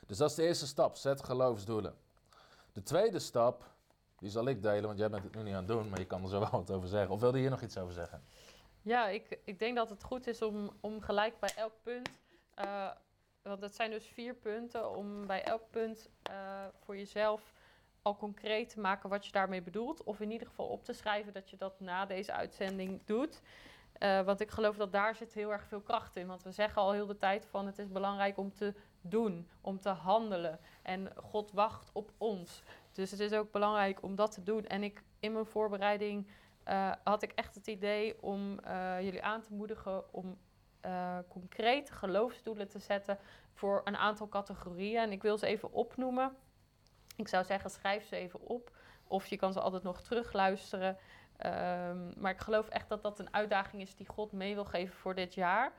[0.06, 1.94] Dus dat is de eerste stap, zet geloofsdoelen.
[2.72, 3.64] De tweede stap,
[4.16, 6.06] die zal ik delen, want jij bent het nu niet aan het doen, maar je
[6.06, 7.10] kan er zo wel wat over zeggen.
[7.10, 8.22] Of wilde je hier nog iets over zeggen?
[8.82, 12.10] Ja, ik, ik denk dat het goed is om, om gelijk bij elk punt,
[12.54, 12.90] eh,
[13.42, 17.52] want het zijn dus vier punten, om bij elk punt eh, voor jezelf
[18.02, 20.02] al concreet te maken wat je daarmee bedoelt.
[20.04, 23.40] Of in ieder geval op te schrijven dat je dat na deze uitzending doet.
[23.92, 26.26] Eh, want ik geloof dat daar zit heel erg veel kracht in.
[26.26, 29.80] Want we zeggen al heel de tijd van het is belangrijk om te doen, om
[29.80, 30.58] te handelen.
[30.82, 32.62] En God wacht op ons.
[32.92, 34.66] Dus het is ook belangrijk om dat te doen.
[34.66, 36.26] En ik in mijn voorbereiding
[36.64, 40.38] eh, had ik echt het idee om eh, jullie aan te moedigen om
[40.80, 43.18] eh, concrete geloofsdoelen te zetten
[43.52, 45.00] voor een aantal categorieën.
[45.00, 46.36] En ik wil ze even opnoemen.
[47.22, 48.70] Ik zou zeggen, schrijf ze even op.
[49.04, 50.98] Of je kan ze altijd nog terugluisteren.
[51.36, 54.94] Ehm, maar ik geloof echt dat dat een uitdaging is die God mee wil geven
[54.94, 55.72] voor dit jaar.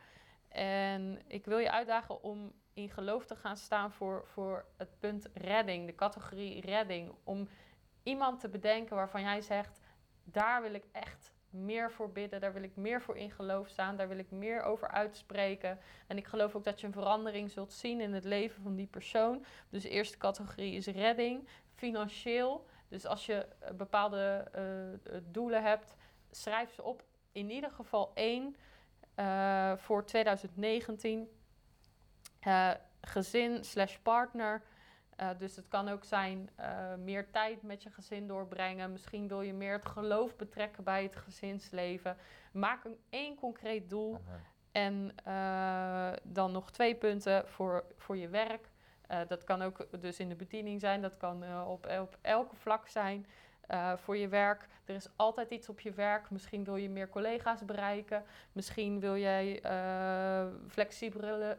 [0.47, 5.27] En ik wil je uitdagen om in geloof te gaan staan voor, voor het punt
[5.33, 7.13] redding, de categorie redding.
[7.23, 7.49] Om
[8.03, 9.79] iemand te bedenken waarvan jij zegt,
[10.23, 13.97] daar wil ik echt meer voor bidden, daar wil ik meer voor in geloof staan,
[13.97, 15.79] daar wil ik meer over uitspreken.
[16.07, 18.87] En ik geloof ook dat je een verandering zult zien in het leven van die
[18.87, 19.45] persoon.
[19.69, 22.65] Dus de eerste categorie is redding, financieel.
[22.87, 24.99] Dus als je eh, bepaalde eh, eh,
[25.31, 25.95] doelen hebt,
[26.31, 27.03] schrijf ze op.
[27.31, 28.55] In ieder geval één
[29.77, 31.29] voor 2019.
[32.43, 34.61] Eh, gezin slash partner.
[35.15, 38.91] Eh, dus het kan ook zijn eh, meer tijd met je gezin doorbrengen.
[38.91, 42.17] Misschien wil je meer het geloof betrekken bij het gezinsleven.
[42.51, 44.17] Maak een één concreet doel.
[44.71, 48.71] En eh, dan nog twee punten voor, voor je werk.
[49.27, 53.25] Dat kan ook dus in de bediening zijn, dat kan op, op elke vlak zijn.
[53.95, 54.67] Voor je werk.
[54.85, 56.29] Er is altijd iets op je werk.
[56.29, 58.23] Misschien wil je meer collega's bereiken.
[58.51, 61.57] Misschien wil jij eh flexibele,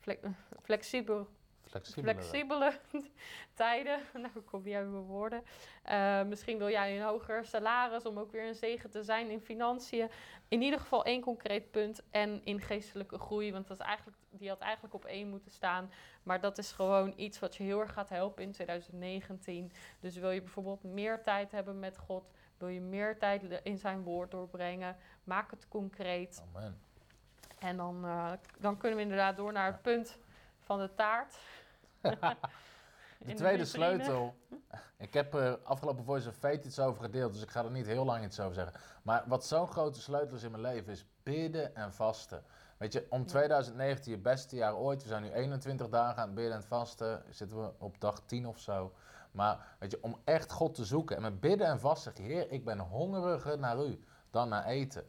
[0.00, 0.18] fle-
[0.62, 1.28] flexibel,
[1.68, 2.12] Flexibele.
[2.12, 2.72] flexibele
[3.54, 4.00] tijden.
[4.22, 5.42] Nou, ik kom niet uit mijn woorden.
[5.82, 9.40] Eh, misschien wil jij een hoger salaris om ook weer een zegen te zijn in
[9.40, 10.10] financiën.
[10.48, 12.02] In ieder geval één concreet punt.
[12.10, 15.90] En in geestelijke groei, want dat is eigenlijk, die had eigenlijk op één moeten staan.
[16.22, 19.72] Maar dat is gewoon iets wat je heel erg gaat helpen in 2019.
[20.00, 24.02] Dus wil je bijvoorbeeld meer tijd hebben met God, wil je meer tijd in zijn
[24.02, 26.42] woord doorbrengen, maak het concreet.
[26.54, 26.80] Amen.
[27.58, 30.18] En dan, eh, dan kunnen we inderdaad door naar het punt
[30.68, 31.38] van de taart.
[33.18, 34.34] De tweede sleutel.
[34.96, 37.86] Ik heb er afgelopen Voice of Fate iets over gedeeld, dus ik ga er niet
[37.86, 38.80] heel lang iets over zeggen.
[39.02, 42.44] Maar wat zo'n grote sleutel is in mijn leven, is bidden en vasten.
[42.76, 45.02] Weet je, om 2019 je beste jaar ooit.
[45.02, 47.22] We zijn nu 21 dagen aan het bidden en het vasten.
[47.30, 48.92] Zitten we op dag 10 of zo.
[49.30, 51.16] Maar weet je, om echt God te zoeken.
[51.16, 54.64] En met bidden en vasten zeg je, Heer, ik ben hongeriger naar u dan naar
[54.64, 55.06] eten.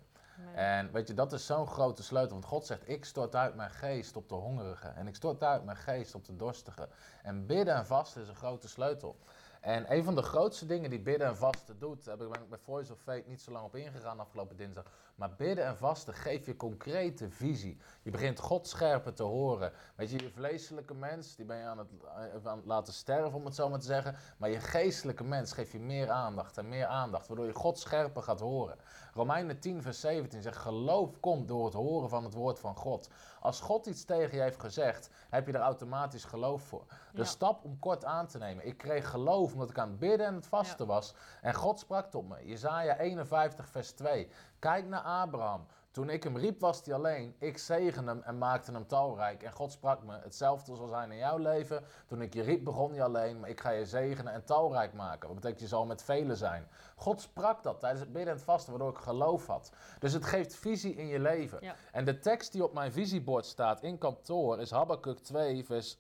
[0.54, 2.32] En weet je, dat is zo'n grote sleutel.
[2.32, 4.95] Want God zegt, ik stort uit mijn geest op de hongerigen.
[4.95, 6.89] En ik stort uit mijn geest op de dorstigen.
[7.23, 9.17] En bidden en vasten is een grote sleutel.
[9.62, 12.60] En een van de grootste dingen die bidden en vasten doet, daar ben ik bij
[12.60, 14.86] Voice of Fate niet zo lang op ingegaan afgelopen dinsdag.
[15.20, 17.78] Maar bidden en vasten geeft je concrete visie.
[18.02, 19.72] Je begint God scherper te horen.
[19.96, 23.34] Weet je, je vleeselijke mens, die ben je aan het, eh, aan het laten sterven,
[23.40, 24.16] om het zo maar te zeggen.
[24.38, 28.22] Maar je geestelijke mens geeft je meer aandacht en meer aandacht, waardoor je God scherper
[28.22, 28.78] gaat horen.
[29.14, 33.10] Romeinen 10, vers 17 zegt: Geloof komt door het horen van het woord van God.
[33.40, 36.86] Als God iets tegen je heeft gezegd, heb je er automatisch geloof voor.
[37.12, 37.24] De Ja.
[37.24, 38.66] stap om kort aan te nemen.
[38.66, 41.14] Ik kreeg geloof omdat ik aan het bidden en het vasten was.
[41.42, 42.46] En God sprak tot me.
[42.46, 44.30] Jezaja 51, vers 2.
[44.60, 45.65] Kijk naar Abraham.
[45.91, 47.36] Toen ik hem riep, was hij alleen.
[47.39, 49.43] Ik zegende hem en maakte hem talrijk.
[49.43, 51.84] En God sprak me: Hetzelfde zal zijn in jouw leven.
[52.08, 53.39] Toen ik je riep, begon je alleen.
[53.39, 55.28] Maar ik ga je zegenen en talrijk maken.
[55.28, 56.67] Dat betekent, je zal met velen zijn.
[56.95, 59.72] God sprak dat tijdens het bidden en het vasten, waardoor ik geloof had.
[60.00, 61.58] Dus het geeft visie in je leven.
[61.62, 61.76] Ja.
[61.91, 65.98] En de tekst die op mijn visiebord staat in kantoor is Habakkuk 2, vers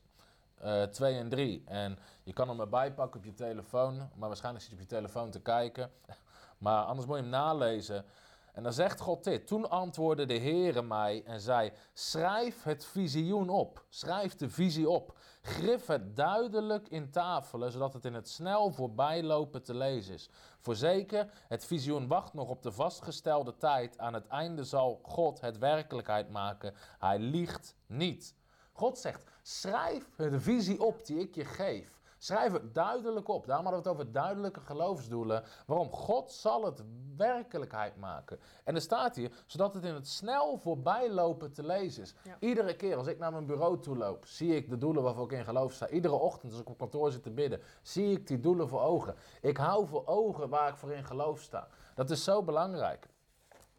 [0.57, 1.63] eh 2 en 3.
[1.65, 4.95] En je kan hem erbij pakken op je telefoon, maar waarschijnlijk zit je op je
[4.95, 5.91] telefoon te kijken.
[6.57, 8.05] Maar anders moet je hem nalezen.
[8.53, 9.47] En dan zegt God dit.
[9.47, 13.85] Toen antwoordde de Heere mij en zei: Schrijf het visioen op.
[13.89, 15.17] Schrijf de visie op.
[15.41, 20.29] Grif het duidelijk in tafelen, zodat het in het snel voorbijlopen te lezen is.
[20.59, 23.97] Voorzeker, het visioen wacht nog op de vastgestelde tijd.
[23.97, 26.73] Aan het einde zal God het werkelijkheid maken.
[26.99, 28.35] Hij liegt niet.
[28.73, 31.98] God zegt: schrijf de visie op die ik je geef.
[32.21, 33.45] Schrijf het duidelijk op.
[33.45, 35.43] Daarom hadden we het over duidelijke geloofsdoelen.
[35.65, 35.91] Waarom?
[35.91, 36.83] God zal het
[37.17, 38.39] werkelijkheid maken.
[38.63, 42.15] En er staat hier, zodat het in het snel voorbijlopen te lezen is.
[42.23, 42.37] Ja.
[42.39, 45.37] Iedere keer als ik naar mijn bureau toe loop, zie ik de doelen waarvoor ik
[45.37, 45.87] in geloof sta.
[45.87, 49.15] Iedere ochtend als ik op kantoor zit te bidden, zie ik die doelen voor ogen.
[49.41, 51.67] Ik hou voor ogen waar ik voor in geloof sta.
[51.95, 53.07] Dat is zo belangrijk.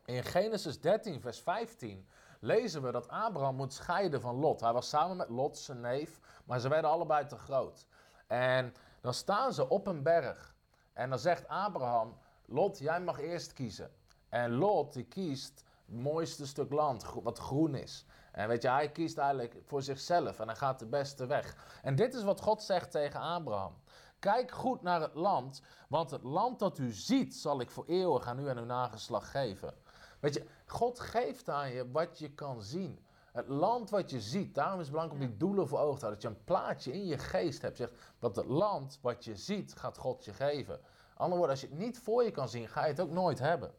[0.05, 2.07] In Genesis 13, vers 15
[2.41, 4.61] lezen we dat Abraham moet scheiden van Lot.
[4.61, 7.87] Hij was samen met Lot, zijn neef, maar ze werden allebei te groot.
[8.31, 10.55] En dan staan ze op een berg.
[10.93, 12.17] En dan zegt Abraham,
[12.47, 13.91] Lot, jij mag eerst kiezen.
[14.29, 18.07] En Lot, die kiest het mooiste stuk land, wat groen is.
[18.33, 21.57] En weet je, hij kiest eigenlijk voor zichzelf en hij gaat de beste weg.
[21.83, 23.75] En dit is wat God zegt tegen Abraham.
[24.19, 28.27] Kijk goed naar het land, want het land dat u ziet zal ik voor eeuwig
[28.27, 29.75] aan u en uw nageslacht geven.
[30.21, 33.05] Weet je, God geeft aan je wat je kan zien.
[33.33, 36.05] Het land wat je ziet, daarom is het belangrijk om die doelen voor ogen te
[36.05, 36.23] houden.
[36.23, 37.77] Dat je een plaatje in je geest hebt.
[37.77, 40.81] Zegt, dat het land wat je ziet, gaat God je geven.
[41.15, 43.39] Andere woorden, als je het niet voor je kan zien, ga je het ook nooit
[43.39, 43.75] hebben.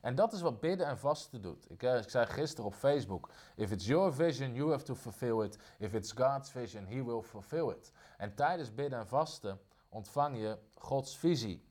[0.00, 1.70] En dat is wat bidden en vasten doet.
[1.70, 5.44] Ik, eh, ik zei gisteren op Facebook: If it's your vision, you have to fulfill
[5.44, 5.58] it.
[5.78, 7.92] If it's God's vision, He will fulfill it.
[8.16, 11.64] En tijdens bidden en vasten ontvang je Gods visie.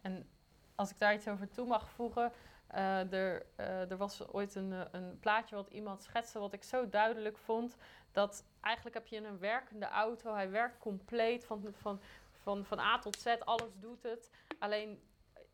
[0.00, 0.28] En
[0.74, 2.32] als ik daar iets over toe mag voegen.
[2.70, 6.62] Eh, er, eh, er was ooit een, eh, een plaatje wat iemand schetste, wat ik
[6.62, 7.76] zo duidelijk vond.
[8.12, 10.34] Dat eigenlijk heb je een werkende auto.
[10.34, 12.00] Hij werkt compleet van, van,
[12.42, 13.26] van, van A tot Z.
[13.26, 14.30] Alles doet het.
[14.58, 15.00] Alleen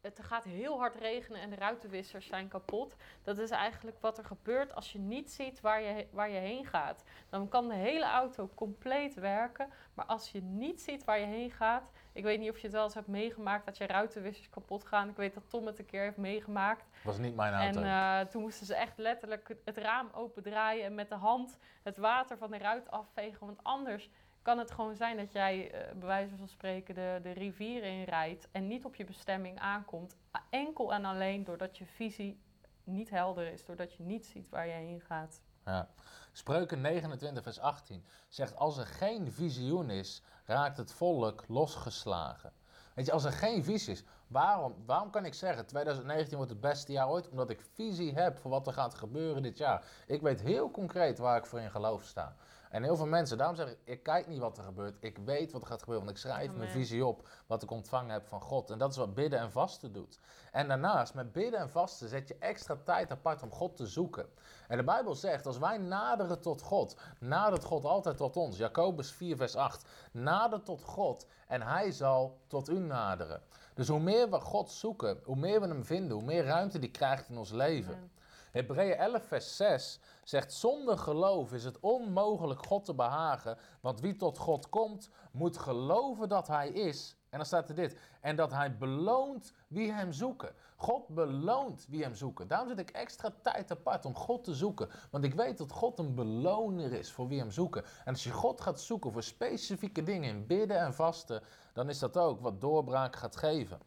[0.00, 2.96] het gaat heel hard regenen en de ruitenwissers zijn kapot.
[3.22, 6.66] Dat is eigenlijk wat er gebeurt als je niet ziet waar je, waar je heen
[6.66, 7.04] gaat.
[7.28, 9.70] Dan kan de hele auto compleet werken.
[9.94, 11.90] Maar als je niet ziet waar je heen gaat.
[12.16, 15.08] Ik weet niet of je het wel eens hebt meegemaakt dat je ruitenwissers kapot gaan.
[15.08, 16.84] Ik weet dat Tom het een keer heeft meegemaakt.
[17.04, 17.80] was niet mijn auto.
[17.80, 21.96] En eh, toen moesten ze echt letterlijk het- raam opendraaien en met de hand het
[21.96, 23.46] water van de ruit afvegen.
[23.46, 24.10] Want anders
[24.42, 28.02] kan het gewoon zijn dat jij, eh bij wijze van spreken, de, de rivier in
[28.04, 30.16] rijdt en niet op je bestemming aankomt.
[30.50, 32.40] Enkel en alleen doordat je visie
[32.84, 35.42] niet helder is, doordat je niet ziet waar je heen gaat.
[35.66, 35.88] Ja.
[36.32, 42.52] Spreuken 29, vers 18 zegt: Als er geen visioen is, raakt het volk losgeslagen.
[42.94, 46.60] Weet je, als er geen visie is, waarom, waarom kan ik zeggen 2019 wordt het
[46.60, 47.28] beste jaar ooit?
[47.28, 49.84] Omdat ik visie heb voor wat er gaat gebeuren dit jaar.
[50.06, 52.34] Ik weet heel concreet waar ik voor in geloof sta.
[52.70, 54.96] En heel veel mensen, daarom zeg ik, ik kijk niet wat er gebeurt.
[55.00, 58.12] Ik weet wat er gaat gebeuren, want ik schrijf mijn visie op, wat ik ontvangen
[58.12, 58.70] heb van God.
[58.70, 60.18] En dat is wat bidden en vasten doet.
[60.52, 64.26] En daarnaast, met bidden en vasten, zet je extra tijd apart om God te zoeken.
[64.68, 68.56] En de Bijbel zegt, als wij naderen tot God, nadert God altijd tot ons.
[68.56, 69.84] Jacobus 4, vers 8.
[70.12, 73.42] Nader tot God en hij zal tot u naderen.
[73.74, 76.90] Dus hoe meer we God zoeken, hoe meer we hem vinden, hoe meer ruimte die
[76.90, 77.94] krijgt in ons leven.
[77.94, 78.10] Amen.
[78.56, 83.58] Hebreeën 11, vers 6 zegt: Zonder geloof is het onmogelijk God te behagen.
[83.80, 87.16] Want wie tot God komt, moet geloven dat Hij is.
[87.30, 90.54] En dan staat er dit: En dat Hij beloont wie Hem zoeken.
[90.76, 92.48] God beloont wie Hem zoeken.
[92.48, 94.88] Daarom zit ik extra tijd apart om God te zoeken.
[95.10, 97.84] Want ik weet dat God een beloner is voor wie Hem zoeken.
[98.04, 101.42] En als je God gaat zoeken voor specifieke dingen in bidden en vasten,
[101.72, 103.78] dan is dat ook wat doorbraak gaat geven.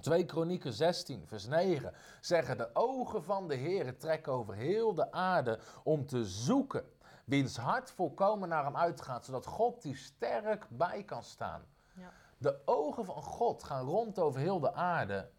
[0.00, 5.12] 2 Kronieken 16, vers 9 zeggen de ogen van de Heer trekken over heel de
[5.12, 6.84] aarde om te zoeken
[7.24, 11.66] wiens hart volkomen naar hem uitgaat, zodat God die sterk bij kan staan.
[11.94, 12.12] Ja.
[12.38, 15.30] De ogen van God gaan rond over heel de aarde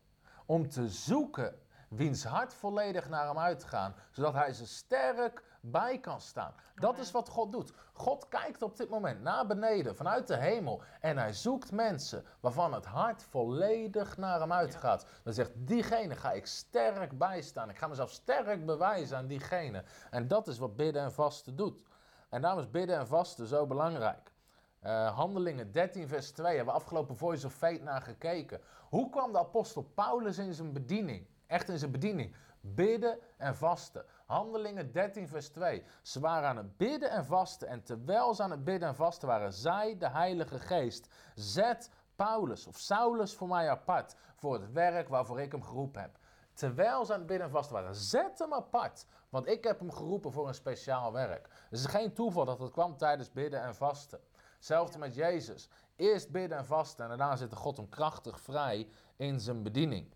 [0.45, 6.22] om te zoeken wiens hart volledig naar hem uitgaan, zodat hij ze sterk bij kan
[6.22, 6.54] staan.
[6.76, 7.74] Dat is wat God doet.
[7.93, 12.74] God kijkt op dit moment naar beneden, vanuit de hemel, en hij zoekt mensen waarvan
[12.74, 15.06] het hart volledig naar hem uitgaat.
[15.24, 17.69] Dan zegt diegene ga ik sterk bijstaan.
[17.69, 19.84] Ik ga mezelf sterk bewijzen aan diegene.
[20.12, 21.84] En dat is wat bidden en vasten doet.
[22.30, 24.32] En daarom is bidden en vasten zo belangrijk.
[24.80, 28.62] Eh, Handelingen 13, vers 2 hebben we afgelopen Voice of Fate naar gekeken.
[28.89, 31.28] Hoe kwam de apostel Paulus in zijn bediening?
[31.48, 32.36] Echt in zijn bediening.
[32.62, 34.06] Bidden en vasten.
[34.30, 35.84] Handelingen 13, vers 2.
[36.02, 37.68] Ze waren aan het bidden en vasten.
[37.68, 42.68] En terwijl ze aan het bidden en vasten waren, zei de Heilige Geest: Zet Paulus
[42.68, 44.15] of Saulus voor mij apart.
[44.36, 46.18] Voor het werk waarvoor ik hem geroepen heb.
[46.54, 49.06] Terwijl ze aan het bidden en vasten waren, zet hem apart.
[49.30, 51.50] Want ik heb hem geroepen voor een speciaal werk.
[51.70, 54.20] Het is geen toeval dat het kwam tijdens bidden en vasten.
[54.56, 55.70] Hetzelfde met Jezus.
[55.96, 60.13] Eerst bidden en vasten en daarna zette God hem krachtig vrij in zijn bediening.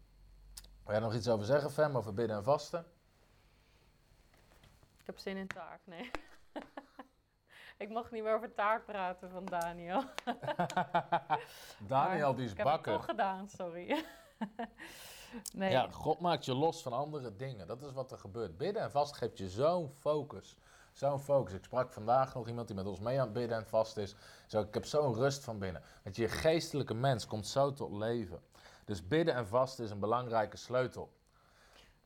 [0.84, 2.93] Wil jij nog iets over zeggen, Fem, over bidden en vasten?
[5.04, 6.12] Ik heb zin in taart, nee.
[7.84, 10.04] ik mag niet meer over taart praten van Daniel.
[11.88, 12.94] Daniel, Maar die is Ik heb het bakker.
[12.94, 14.06] toch gedaan, sorry.
[15.54, 17.68] nee, Ja, God maakt je los van andere dingen.
[17.68, 18.58] Dat is wat er gebeurt.
[18.58, 20.58] Bidden en vasten geeft je zo'n focus.
[20.92, 21.54] Zo'n focus.
[21.54, 24.16] Ik sprak vandaag nog iemand die met ons mee aan het bidden en vast is.
[24.48, 25.84] Zo, ik heb zo'n rust van binnen.
[26.04, 28.42] Dat je geestelijke mens komt zo tot leven.
[28.86, 31.14] Dus bidden en vasten is een belangrijke sleutel.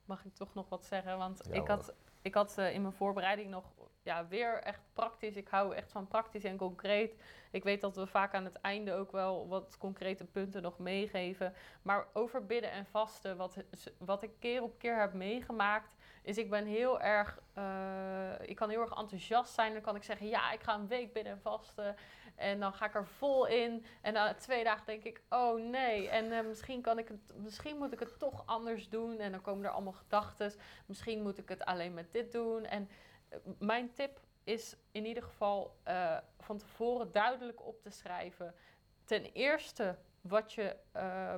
[0.06, 1.18] mag ik toch nog wat zeggen?
[1.18, 1.94] Want Ja, ik had,
[2.28, 3.66] ik had eh, in mijn voorbereiding nog
[4.04, 5.36] ja, weer echt praktisch.
[5.36, 7.16] Ik hou echt van praktisch en concreet.
[7.52, 11.54] Ik weet dat we vaak aan het einde ook wel wat concrete punten nog meegeven.
[11.82, 13.58] Maar over bidden en vasten, wat,
[13.98, 18.70] wat ik keer op keer heb meegemaakt, is ik ben heel erg, eh, ik kan
[18.70, 19.74] heel erg enthousiast zijn.
[19.74, 21.96] Dan kan ik zeggen, ja, ik ga een week bidden en vasten.
[22.38, 23.86] En dan ga ik er vol in.
[24.02, 26.10] En na twee dagen denk ik, oh nee.
[26.10, 29.20] En eh, misschien, kan ik het, misschien moet ik het toch anders doen.
[29.20, 30.54] En dan komen er allemaal gedachten.
[30.86, 32.66] Misschien moet ik het alleen met dit doen.
[32.66, 32.90] En
[33.30, 38.56] eh, mijn tip is in ieder geval eh, van tevoren duidelijk op te schrijven.
[39.04, 40.76] Ten eerste wat je,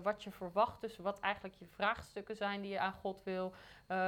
[0.04, 0.82] wat je verwacht.
[0.82, 3.54] Dus wat eigenlijk je vraagstukken zijn die je aan God wil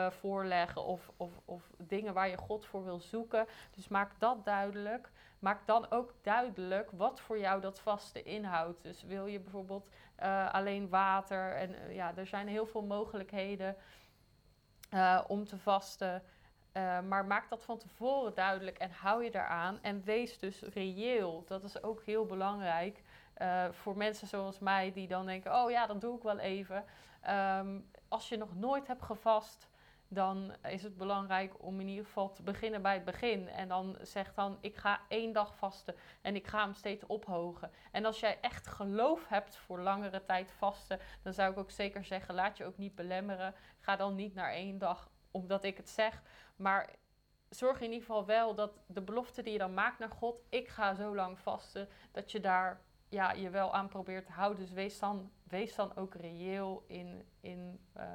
[0.10, 0.84] voorleggen.
[0.84, 3.48] Of, of, of dingen waar je God voor wil zoeken.
[3.76, 5.12] Dus maak dat duidelijk.
[5.42, 8.84] Maak dan ook duidelijk wat voor jou dat vaste inhoudt.
[8.84, 11.56] Dus wil je bijvoorbeeld eh, alleen water.
[11.56, 13.76] En eh, ja, er zijn heel veel mogelijkheden
[14.90, 16.24] eh, om te vasten.
[17.08, 19.80] Maar maak dat van tevoren duidelijk en hou je daaraan.
[19.82, 21.44] En wees dus reëel.
[21.46, 23.02] Dat is ook heel belangrijk.
[23.72, 26.86] voor mensen zoals mij die dan denken: oh ja, dat doe ik wel even.
[27.22, 29.68] Ehm, als je nog nooit hebt gevast,
[30.14, 33.48] dan is het belangrijk om in ieder geval te beginnen bij het begin.
[33.48, 37.72] En dan zeg dan: ik ga één dag vasten en ik ga hem steeds ophogen.
[37.92, 42.06] En als jij echt geloof hebt voor langere tijd vasten, dan zou ik ook zeker
[42.06, 43.56] zeggen: laat je ook niet belemmeren.
[43.80, 46.22] Ga dan niet naar één dag omdat ik het zeg.
[46.56, 46.90] Maar
[47.50, 50.68] zorg in ieder geval wel dat de belofte die je dan maakt naar God, ik
[50.68, 54.60] ga zo lang vasten, dat je daar ja, je wel aan probeert te houden.
[54.60, 58.08] Dus wees dan, wees dan ook reëel in, in, eh,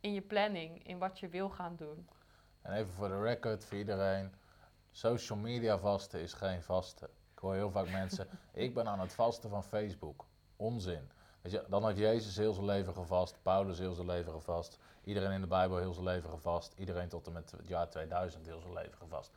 [0.00, 2.08] in je planning, in wat je wil gaan doen.
[2.62, 4.32] En even voor de record, voor iedereen.
[4.90, 7.08] Social media vasten is geen vasten.
[7.32, 10.26] Ik hoor heel vaak mensen, ik ben aan het vasten van Facebook.
[10.56, 11.10] Onzin.
[11.40, 15.30] Weet je, dan had Jezus heel zijn leven gevast, Paulus heel zijn leven gevast, iedereen
[15.30, 18.60] in de Bijbel heel zijn leven gevast, iedereen tot en met het jaar 2000 heel
[18.60, 19.30] zijn leven gevast.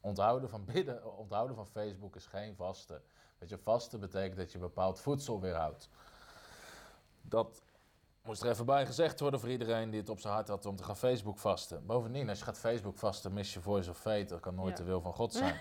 [0.00, 3.02] Onthouden van bidden, onthouden van Facebook is geen vasten.
[3.38, 5.88] Weet je, vasten betekent dat je bepaald voedsel weerhoudt.
[7.22, 7.62] Dat
[8.26, 10.76] moest er even bij gezegd worden voor iedereen die het op zijn hart had om
[10.76, 11.86] te gaan Facebook vasten.
[11.86, 14.24] Bovendien, als je gaat Facebook vasten, mis je voice of fate.
[14.24, 14.84] Dat kan nooit Ja.
[14.84, 15.60] de wil van God zijn.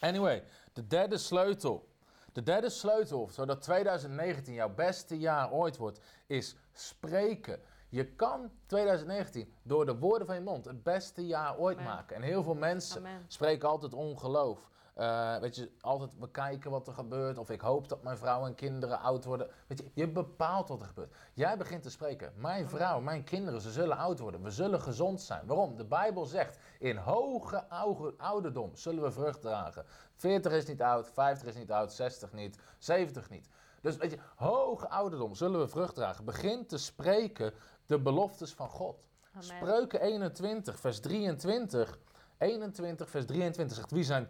[0.00, 1.90] Anyway, de derde sleutel.
[2.32, 7.60] De derde sleutel, zodat 2019 jouw beste jaar ooit wordt, is spreken.
[7.88, 11.90] Je kan 2019 door de woorden van je mond het beste jaar ooit Amen.
[11.92, 12.16] maken.
[12.16, 13.24] En heel veel mensen Amen.
[13.28, 14.70] spreken altijd ongeloof.
[14.94, 17.38] Eh, weet je, altijd bekijken wat er gebeurt.
[17.38, 19.50] Of ik hoop dat mijn vrouw en kinderen oud worden.
[19.66, 21.14] Weet je, je bepaalt wat er gebeurt.
[21.34, 22.32] Jij begint te spreken.
[22.36, 24.42] Mijn vrouw, mijn kinderen, ze zullen oud worden.
[24.42, 25.46] We zullen gezond zijn.
[25.46, 25.76] Waarom?
[25.76, 29.84] De Bijbel zegt, in hoge oude- ouderdom zullen we vrucht dragen.
[30.16, 33.48] 40 is niet oud, 50 is niet oud, 60 niet, 70 niet.
[33.80, 36.24] Dus weet je, hoge ouderdom zullen we vrucht dragen.
[36.24, 37.52] Begin te spreken
[37.86, 39.06] de beloftes van God.
[39.32, 39.44] Amen.
[39.44, 41.98] Spreuken 21, vers 23.
[42.42, 44.28] 21, vers 23 zegt: Wie zijn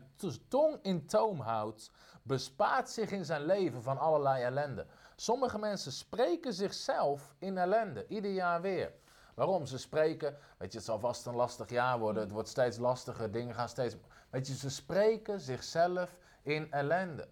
[0.48, 1.90] tong in toom houdt,
[2.22, 4.86] bespaart zich in zijn leven van allerlei ellende.
[5.16, 8.92] Sommige mensen spreken zichzelf in ellende, ieder jaar weer.
[9.34, 9.66] Waarom?
[9.66, 13.30] Ze spreken, weet je, het zal vast een lastig jaar worden, het wordt steeds lastiger,
[13.30, 13.96] dingen gaan steeds.
[14.30, 17.28] Weet je, ze spreken zichzelf in ellende.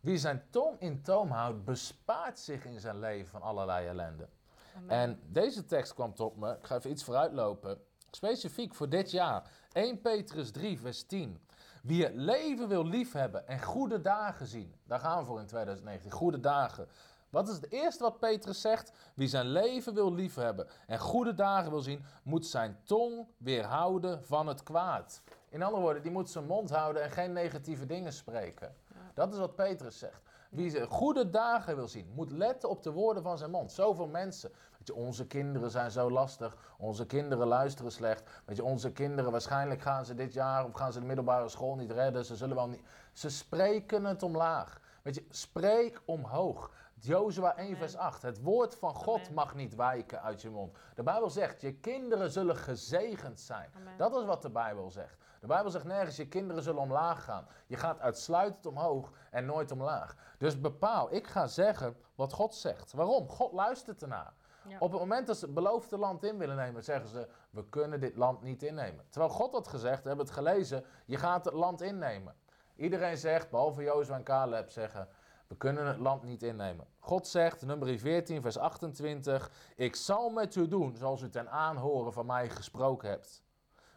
[0.00, 4.28] Wie zijn tong in toom houdt, bespaart zich in zijn leven van allerlei ellende.
[4.76, 4.90] Amen.
[4.90, 6.52] En deze tekst kwam tot me.
[6.52, 7.78] Ik ga even iets vooruitlopen.
[8.14, 9.50] Specifiek voor dit jaar.
[9.72, 11.38] 1 Petrus 3, vers 10.
[11.82, 14.74] Wie het leven wil liefhebben en goede dagen zien.
[14.86, 16.10] Daar gaan we voor in 2019.
[16.10, 16.88] Goede dagen.
[17.30, 18.92] Wat is het eerste wat Petrus zegt?
[19.14, 24.46] Wie zijn leven wil liefhebben en goede dagen wil zien, moet zijn tong weerhouden van
[24.46, 25.22] het kwaad.
[25.48, 28.76] In andere woorden, die moet zijn mond houden en geen negatieve dingen spreken.
[29.14, 30.22] Dat is wat Petrus zegt.
[30.50, 33.72] Wie ze goede dagen wil zien, moet letten op de woorden van zijn mond.
[33.72, 34.52] Zoveel mensen.
[34.84, 36.56] Weet je, onze kinderen zijn zo lastig.
[36.78, 38.42] Onze kinderen luisteren slecht.
[38.44, 41.76] Weet je, onze kinderen, waarschijnlijk gaan ze dit jaar of gaan ze de middelbare school
[41.76, 42.24] niet redden.
[42.24, 42.82] Ze zullen wel niet.
[43.12, 44.80] Ze spreken het omlaag.
[45.02, 46.70] Weet je, spreek omhoog.
[46.94, 47.78] Jozua 1 Amen.
[47.78, 48.22] vers 8.
[48.22, 49.34] Het woord van God Amen.
[49.34, 50.76] mag niet wijken uit je mond.
[50.94, 53.70] De Bijbel zegt, je kinderen zullen gezegend zijn.
[53.76, 53.96] Amen.
[53.96, 55.16] Dat is wat de Bijbel zegt.
[55.40, 57.46] De Bijbel zegt nergens, je kinderen zullen omlaag gaan.
[57.66, 60.16] Je gaat uitsluitend omhoog en nooit omlaag.
[60.38, 62.92] Dus bepaal, ik ga zeggen wat God zegt.
[62.92, 63.28] Waarom?
[63.28, 64.32] God luistert ernaar.
[64.78, 68.00] Op het moment dat ze het beloofde land in willen nemen, zeggen ze, we kunnen
[68.00, 69.04] dit land niet innemen.
[69.08, 72.34] Terwijl God had gezegd, we hebben het gelezen, je gaat het land innemen.
[72.76, 75.08] Iedereen zegt, behalve Jozef en Caleb, zeggen,
[75.46, 76.86] we kunnen het land niet innemen.
[76.98, 82.12] God zegt, nummer 14, vers 28, ik zal met u doen zoals u ten aanhoren
[82.12, 83.42] van mij gesproken hebt.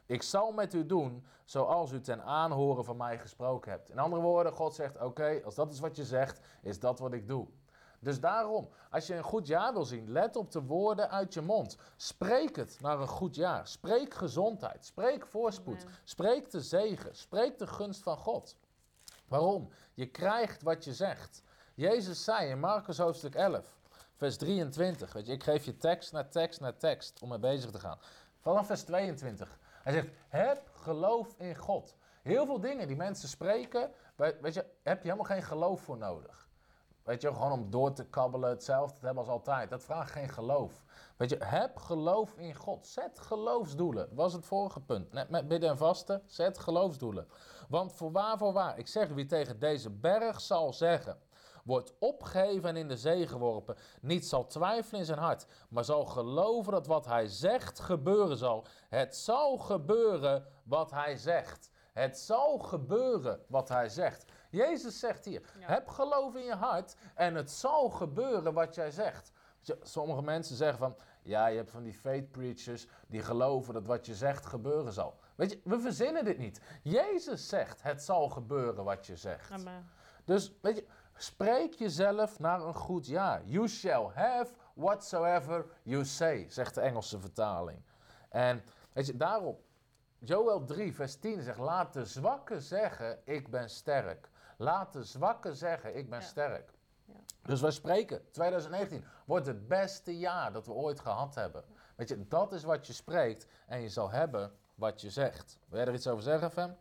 [0.05, 3.89] Ik zal met u doen zoals u ten aanhoren van mij gesproken hebt.
[3.89, 7.13] In andere woorden, God zegt, oké, als dat is wat je zegt, is dat wat
[7.13, 7.47] ik doe.
[7.99, 11.41] Dus daarom, als je een goed jaar wil zien, let op de woorden uit je
[11.41, 11.77] mond.
[11.95, 13.67] Spreek het naar een goed jaar.
[13.67, 14.85] Spreek gezondheid.
[14.85, 15.81] Spreek voorspoed.
[15.81, 15.95] Amen.
[16.03, 17.15] Spreek de zegen.
[17.15, 18.55] Spreek de gunst van God.
[19.27, 19.69] Waarom?
[19.93, 21.43] Je krijgt wat je zegt.
[21.73, 23.77] Jezus zei in Marcus hoofdstuk 11,
[24.15, 25.13] vers 23.
[25.13, 27.99] Weet je, ik geef je tekst na tekst na tekst om mee bezig te gaan.
[28.39, 29.59] Vanaf vers 22.
[29.83, 31.95] Hij zegt, heb geloof in God.
[32.21, 35.97] Heel veel dingen die mensen spreken, weet weet je, heb je helemaal geen geloof voor
[35.97, 36.46] nodig.
[37.08, 39.70] Weet je, gewoon om door te kabbelen, hetzelfde te hebben als altijd.
[39.70, 40.84] Dat vraagt geen geloof.
[41.18, 42.88] Weet je, heb geloof in God.
[42.88, 44.08] Zet geloofsdoelen.
[44.08, 45.30] Dat was het vorige punt.
[45.30, 47.28] Met bidden en vasten, zet geloofsdoelen.
[47.70, 51.18] Want voorwaar, voorwaar, ik zeg wie tegen deze berg zal zeggen...
[51.64, 53.76] Wordt opgeheven en in de zee geworpen.
[54.01, 58.66] Niet zal twijfelen in zijn hart, maar zal geloven dat wat hij zegt gebeuren zal.
[58.89, 61.70] Het zal gebeuren wat hij zegt.
[61.93, 64.26] Het zal gebeuren wat hij zegt.
[64.58, 65.68] Jezus zegt hier: Ja.
[65.68, 69.32] heb geloof in je hart en het zal gebeuren wat jij zegt.
[69.82, 74.05] Sommige mensen zeggen van, ja, je hebt van die faith preachers die geloven dat wat
[74.05, 75.20] je zegt gebeuren zal.
[75.36, 76.62] Weet je, we verzinnen dit niet.
[76.84, 79.51] Jezus zegt, het zal gebeuren wat je zegt.
[79.51, 79.89] Amen.
[80.26, 80.86] Dus, weet je,
[81.16, 83.45] spreek jezelf naar een goed jaar.
[83.45, 87.82] You shall have whatsoever you say, zegt de Engelse vertaling.
[88.30, 89.58] En, weet je, daarom,
[90.20, 94.30] Joel 3, vers 10 zegt, laat de zwakke zeggen, ik ben sterk.
[94.58, 96.26] Laat de zwakke zeggen, ik ben Ja.
[96.26, 96.72] sterk.
[97.05, 97.14] Ja.
[97.41, 101.64] Dus wij spreken, 2019 wordt het beste jaar dat we ooit gehad hebben.
[101.95, 105.60] Weet je, dat is wat je spreekt en je zal hebben wat je zegt.
[105.68, 106.78] Wil jij er iets over zeggen, Fem?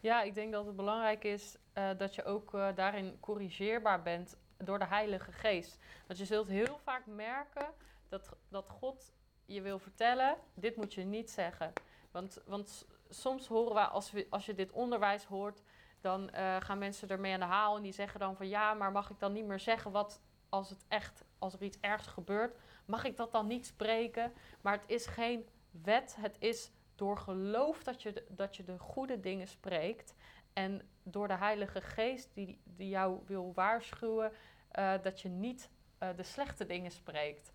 [0.00, 4.36] Ja, ik denk dat het belangrijk is eh, dat je ook eh, daarin corrigeerbaar bent
[4.56, 5.78] door de Heilige Geest.
[6.06, 7.66] Want je zult heel vaak merken
[8.08, 9.12] dat, dat God
[9.44, 11.72] je wil vertellen, dit moet je niet zeggen.
[12.10, 15.62] Want, want soms horen we als, we, als je dit onderwijs hoort,
[16.02, 18.92] dan eh, gaan mensen ermee aan de haal en die zeggen dan van ja, maar
[18.92, 22.56] mag ik dan niet meer zeggen wat als het echt, als er iets ergs gebeurt,
[22.84, 24.32] mag ik dat dan niet spreken?
[24.60, 29.20] Maar het is geen wet, het is door geloof dat je dat je de goede
[29.20, 30.14] dingen spreekt.
[30.52, 34.32] En door de Heilige Geest die, die jou wil waarschuwen,
[34.68, 37.52] eh, dat je niet eh, de slechte dingen spreekt.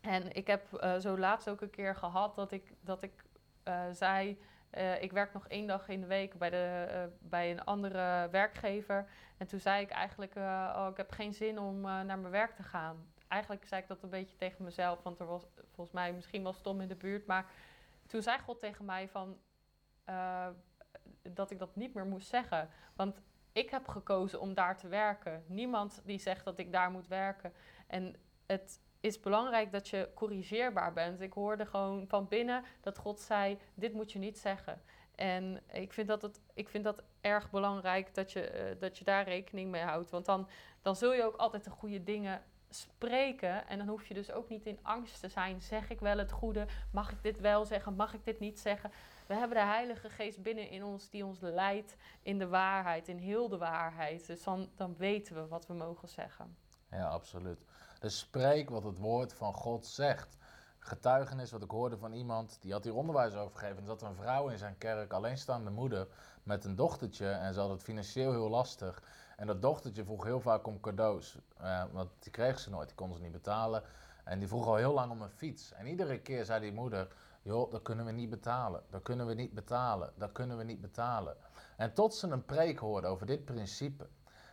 [0.00, 0.66] En ik heb
[1.00, 3.24] zo laatst ook een keer gehad dat ik, dat ik
[3.92, 4.38] zei,
[4.72, 8.28] Eh, ik werk nog één dag in de week bij, de, eh, bij een andere
[8.30, 9.08] werkgever.
[9.36, 12.54] En toen zei ik eigenlijk, eh, oh, ik heb geen zin om naar mijn werk
[12.54, 13.12] te gaan.
[13.28, 16.52] Eigenlijk zei ik dat een beetje tegen mezelf, want er was volgens mij misschien wel
[16.52, 17.26] stom in de buurt.
[17.26, 17.50] Maar
[18.06, 19.38] toen zei God tegen mij van,
[21.22, 22.68] dat ik dat niet meer moest zeggen.
[22.94, 23.20] Want
[23.52, 25.44] ik heb gekozen om daar te werken.
[25.46, 27.52] Niemand die zegt dat ik daar moet werken.
[27.86, 28.16] En
[28.46, 31.20] het is belangrijk dat je corrigeerbaar bent.
[31.20, 34.82] Ik hoorde gewoon van binnen dat God zei: Dit moet je niet zeggen.
[35.14, 39.04] En ik vind dat, het, ik vind dat erg belangrijk dat je, eh, dat je
[39.04, 40.10] daar rekening mee houdt.
[40.10, 40.48] Want dan,
[40.82, 43.68] dan zul je ook altijd de goede dingen spreken.
[43.68, 45.62] En dan hoef je dus ook niet in angst te zijn.
[45.62, 46.66] Zeg ik wel het goede?
[46.92, 47.94] Mag ik dit wel zeggen?
[47.94, 48.90] Mag ik dit niet zeggen?
[49.26, 53.18] We hebben de Heilige Geest binnen in ons die ons leidt in de waarheid, in
[53.18, 54.26] heel de waarheid.
[54.26, 56.56] Dus dan, dan weten we wat we mogen zeggen.
[56.90, 57.64] Ja, absoluut.
[58.02, 60.36] Dus spreek wat het woord van God zegt.
[60.78, 63.88] Getuigenis wat ik hoorde van iemand, die had hier onderwijs over gegeven.
[63.88, 66.08] Er een vrouw in zijn kerk, alleenstaande moeder,
[66.42, 67.28] met een dochtertje.
[67.28, 69.02] En ze had het financieel heel lastig.
[69.36, 71.38] En dat dochtertje vroeg heel vaak om cadeaus.
[71.56, 73.82] eh, want die kreeg ze nooit, die kon ze niet betalen.
[74.24, 75.72] En die vroeg al heel lang om een fiets.
[75.72, 77.08] En iedere keer zei die moeder,
[77.42, 78.82] joh, dat kunnen we niet betalen.
[78.90, 80.12] Dat kunnen we niet betalen.
[80.16, 81.36] Dat kunnen we niet betalen.
[81.76, 84.08] En tot ze een preek hoorde over dit principe.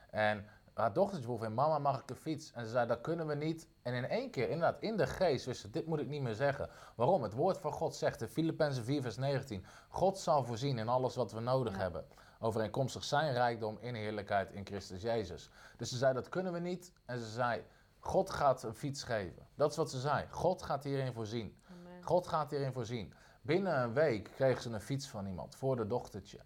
[0.10, 0.46] En
[0.80, 2.52] haar dochtertje vroeg weer, mama mag ik een fiets?
[2.52, 3.68] En ze zei, dat kunnen we niet.
[3.82, 6.34] En in één keer, inderdaad, in de geest wist ze, dit moet ik niet meer
[6.36, 6.70] zeggen.
[6.96, 7.24] Waarom?
[7.24, 11.16] Het woord van God zegt in Filippenzen 4 vers 19, God zal voorzien in alles
[11.16, 11.80] wat we nodig Ja.
[11.80, 12.06] hebben.
[12.40, 15.50] Overeenkomstig zijn rijkdom in heerlijkheid in Christus Jezus.
[15.78, 16.92] Dus ze zei, dat kunnen we niet.
[17.06, 17.64] En ze zei,
[18.00, 19.48] God gaat een fiets geven.
[19.56, 20.26] Dat is wat ze zei.
[20.30, 21.62] God gaat hierin voorzien.
[21.72, 22.04] Amen.
[22.04, 23.14] God gaat hierin voorzien.
[23.42, 26.40] Binnen een week kreeg ze een fiets van iemand voor de dochtertje.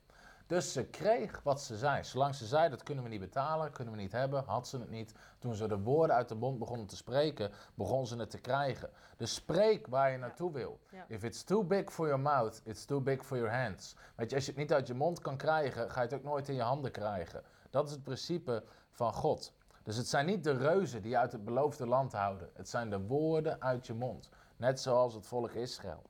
[0.47, 2.03] Dus ze kreeg wat ze zei.
[2.03, 4.89] Zolang ze zei dat kunnen we niet betalen, kunnen we niet hebben, had ze het
[4.89, 5.13] niet.
[5.39, 8.89] Toen ze de woorden uit de mond begonnen te spreken, begon ze het te krijgen.
[9.17, 10.79] Dus spreek waar je naartoe wil.
[10.91, 11.05] Ja.
[11.07, 13.95] If it's too big for your mouth, it's too big for your hands.
[14.15, 16.23] Weet je, als je het niet uit je mond kan krijgen, ga je het ook
[16.23, 17.43] nooit in je handen krijgen.
[17.69, 19.53] Dat is het principe van God.
[19.83, 22.49] Dus het zijn niet de reuzen die je uit het beloofde land houden.
[22.53, 24.29] Het zijn de woorden uit je mond.
[24.57, 26.03] Net zoals het volk Israël.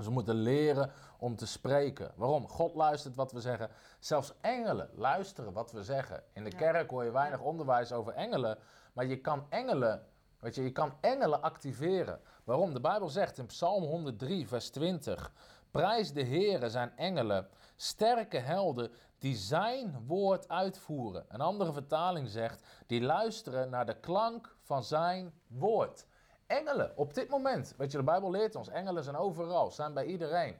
[0.00, 2.12] Dus we moeten leren om te spreken.
[2.14, 2.48] Waarom?
[2.48, 3.70] God luistert wat we zeggen.
[3.98, 6.22] Zelfs engelen luisteren wat we zeggen.
[6.32, 6.56] In de Ja.
[6.56, 8.58] kerk hoor je weinig onderwijs over engelen.
[8.92, 10.06] Maar je kan engelen,
[10.38, 12.20] weet je, je kan engelen activeren.
[12.44, 12.72] Waarom?
[12.72, 15.32] De Bijbel zegt in Psalm 103, vers 20.
[15.70, 21.24] Prijs de Heere zijn engelen, sterke helden die zijn woord uitvoeren.
[21.28, 26.06] Een andere vertaling zegt, die luisteren naar de klank van zijn woord.
[26.50, 30.04] Engelen, op dit moment, weet je, de Bijbel leert ons, engelen zijn overal, zijn bij
[30.04, 30.56] iedereen.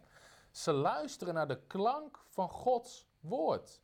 [0.50, 3.80] Ze luisteren naar de klank van Gods woord.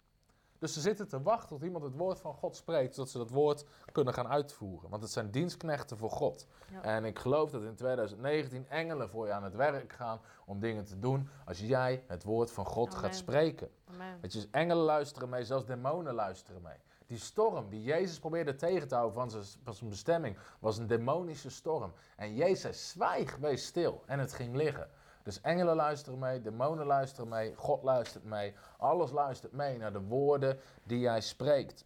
[0.58, 3.30] Dus ze zitten te wachten tot iemand het woord van God spreekt, zodat ze dat
[3.30, 4.90] woord kunnen gaan uitvoeren.
[4.90, 6.46] Want het zijn dienstknechten voor God.
[6.70, 6.82] Ja.
[6.82, 10.84] En ik geloof dat in 2019 engelen voor je aan het werk gaan om dingen
[10.84, 13.00] te doen als jij het woord van God Amen.
[13.00, 13.70] gaat spreken.
[13.84, 14.18] Amen.
[14.20, 16.78] Weet je, dus engelen luisteren mee, zelfs demonen luisteren mee.
[17.06, 20.86] Die storm die Jezus probeerde tegen te houden van zijn, van zijn bestemming, was een
[20.86, 21.92] demonische storm.
[22.16, 24.02] En Jezus zwijg, wees stil.
[24.06, 24.88] En het ging liggen.
[25.22, 28.54] Dus engelen luisteren mee, demonen luisteren mee, God luistert mee.
[28.76, 31.84] Alles luistert mee naar de woorden die jij spreekt.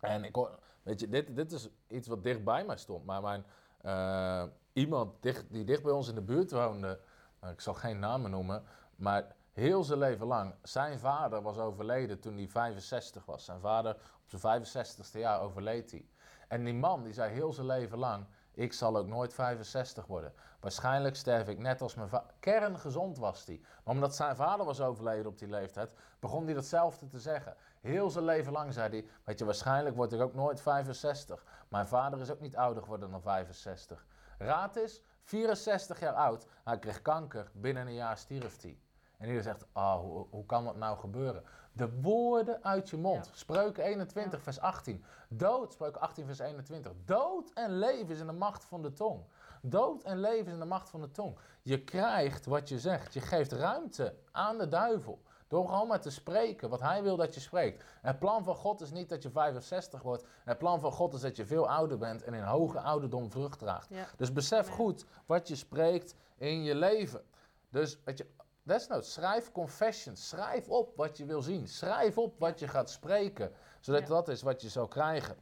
[0.00, 3.04] En ik hoor, weet je, dit, dit is iets wat dicht bij mij stond.
[3.04, 3.44] Maar mijn,
[3.80, 7.00] eh, iemand dicht, die dicht bij ons in de buurt woonde,
[7.40, 8.64] nou, ik zal geen namen noemen,
[8.96, 13.44] maar heel zijn leven lang, zijn vader was overleden toen hij 65 was.
[13.44, 16.06] Zijn vader op zijn 65ste jaar overleed hij.
[16.48, 20.32] En die man die zei heel zijn leven lang, ik zal ook nooit 65 worden.
[20.60, 22.34] Waarschijnlijk sterf ik net als mijn vader.
[22.40, 23.60] Kerngezond was hij.
[23.84, 27.56] Maar omdat zijn vader was overleden op die leeftijd, begon hij datzelfde te zeggen.
[27.80, 31.44] Heel zijn leven lang zei hij, weet je, waarschijnlijk word ik ook nooit 65.
[31.68, 34.06] Mijn vader is ook niet ouder geworden dan 65.
[34.38, 38.78] Raad is, 64 jaar oud, hij kreeg kanker, binnen een jaar stierf hij.
[39.22, 41.42] En iedereen zegt, ah, hoe, hoe kan dat nou gebeuren?
[41.72, 43.26] De woorden uit je mond.
[43.26, 43.32] Ja.
[43.34, 44.44] Spreuken 21, Ja.
[44.44, 45.04] vers 18.
[45.28, 46.92] Dood, spreuken 18, vers 21.
[47.04, 49.24] Dood en leven is in de macht van de tong.
[49.62, 51.36] Dood en leven is in de macht van de tong.
[51.62, 53.14] Je krijgt wat je zegt.
[53.14, 55.22] Je geeft ruimte aan de duivel.
[55.48, 57.84] Door gewoon maar te spreken wat hij wil dat je spreekt.
[58.00, 60.24] Het plan van God is niet dat je 65 wordt.
[60.44, 63.58] Het plan van God is dat je veel ouder bent en in hoge ouderdom vrucht
[63.58, 63.86] draagt.
[63.90, 64.06] Ja.
[64.16, 67.22] Dus besef goed wat je spreekt in je leven.
[67.70, 68.26] Dus weet je,
[68.62, 70.28] desnoods, schrijf confessions.
[70.28, 71.68] Schrijf op wat je wil zien.
[71.68, 73.52] Schrijf op wat je gaat spreken.
[73.80, 74.06] Zodat Ja.
[74.08, 75.36] dat is wat je zal krijgen.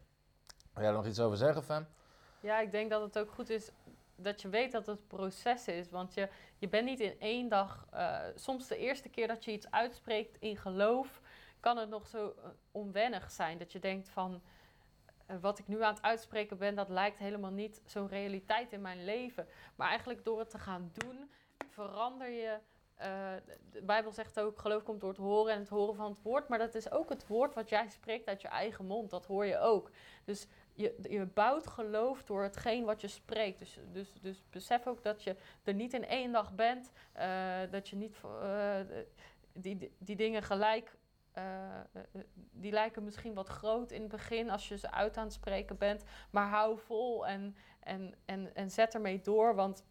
[0.73, 1.87] Wil jij er nog iets over zeggen, Fem?
[2.41, 3.71] Ja, ik denk dat het ook goed is
[4.17, 5.91] dat je weet dat het proces is.
[5.91, 7.87] Want je, je bent niet in één dag.
[7.91, 11.21] eh, soms de eerste keer dat je iets uitspreekt in geloof,
[11.61, 13.59] kan het nog zo eh, onwennig zijn.
[13.59, 14.43] Dat je denkt van.
[15.27, 18.81] eh, wat ik nu aan het uitspreken ben, dat lijkt helemaal niet zo'n realiteit in
[18.81, 19.47] mijn leven.
[19.77, 21.31] Maar eigenlijk door het te gaan doen,
[21.69, 22.59] verander je
[23.71, 26.49] de Bijbel zegt ook, geloof komt door het horen en het horen van het woord.
[26.49, 29.11] Maar dat is ook het woord wat jij spreekt uit je eigen mond.
[29.11, 29.91] Dat hoor je ook.
[30.25, 33.59] Dus je, je bouwt geloof door hetgeen wat je spreekt.
[33.59, 36.91] Dus, dus, dus besef ook dat je er niet in één dag bent.
[37.13, 38.81] eh, dat je niet eh,
[39.53, 40.97] die, die dingen gelijk.
[41.33, 41.85] eh, eh,
[42.53, 45.79] die lijken misschien wat groot in het begin als je ze uit aan het spreken
[45.79, 46.05] bent.
[46.31, 49.55] Maar hou vol en, en, en, en zet ermee door.
[49.55, 49.85] Want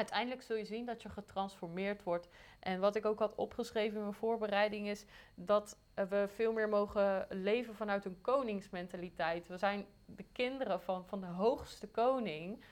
[0.00, 2.28] uiteindelijk zul je zien dat je getransformeerd wordt.
[2.60, 7.26] En wat ik ook had opgeschreven in mijn voorbereiding is dat we veel meer mogen
[7.28, 9.46] leven vanuit een koningsmentaliteit.
[9.46, 12.64] We zijn de kinderen van, van de hoogste koning.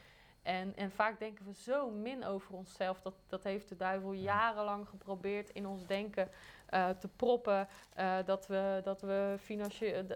[0.43, 3.01] En, en vaak denken we zo min over onszelf.
[3.01, 6.31] Dat, dat heeft de duivel jarenlang geprobeerd in ons denken
[6.67, 7.69] eh, te proppen.
[7.95, 10.07] eh, dat we, dat we financieel.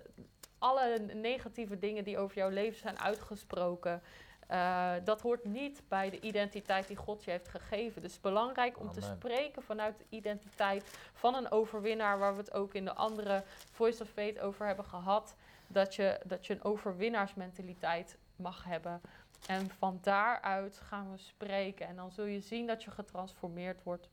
[0.58, 4.02] alle negatieve dingen die over jouw leven zijn uitgesproken.
[4.46, 8.02] Eh, dat hoort niet bij de identiteit die God je heeft gegeven.
[8.02, 12.40] Dus het is belangrijk om te spreken vanuit de identiteit van een overwinnaar, waar we
[12.40, 15.34] het ook in de andere Voice of Faith over hebben gehad.
[15.66, 19.00] Dat je, dat je een overwinnaarsmentaliteit mag hebben.
[19.46, 21.86] En van daaruit gaan we spreken.
[21.86, 24.08] En dan zul je zien dat je getransformeerd wordt.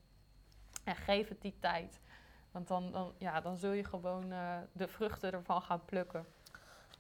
[0.84, 2.00] En geef het die tijd.
[2.52, 6.26] Want dan, dan, ja, dan zul je gewoon eh, de vruchten ervan gaan plukken.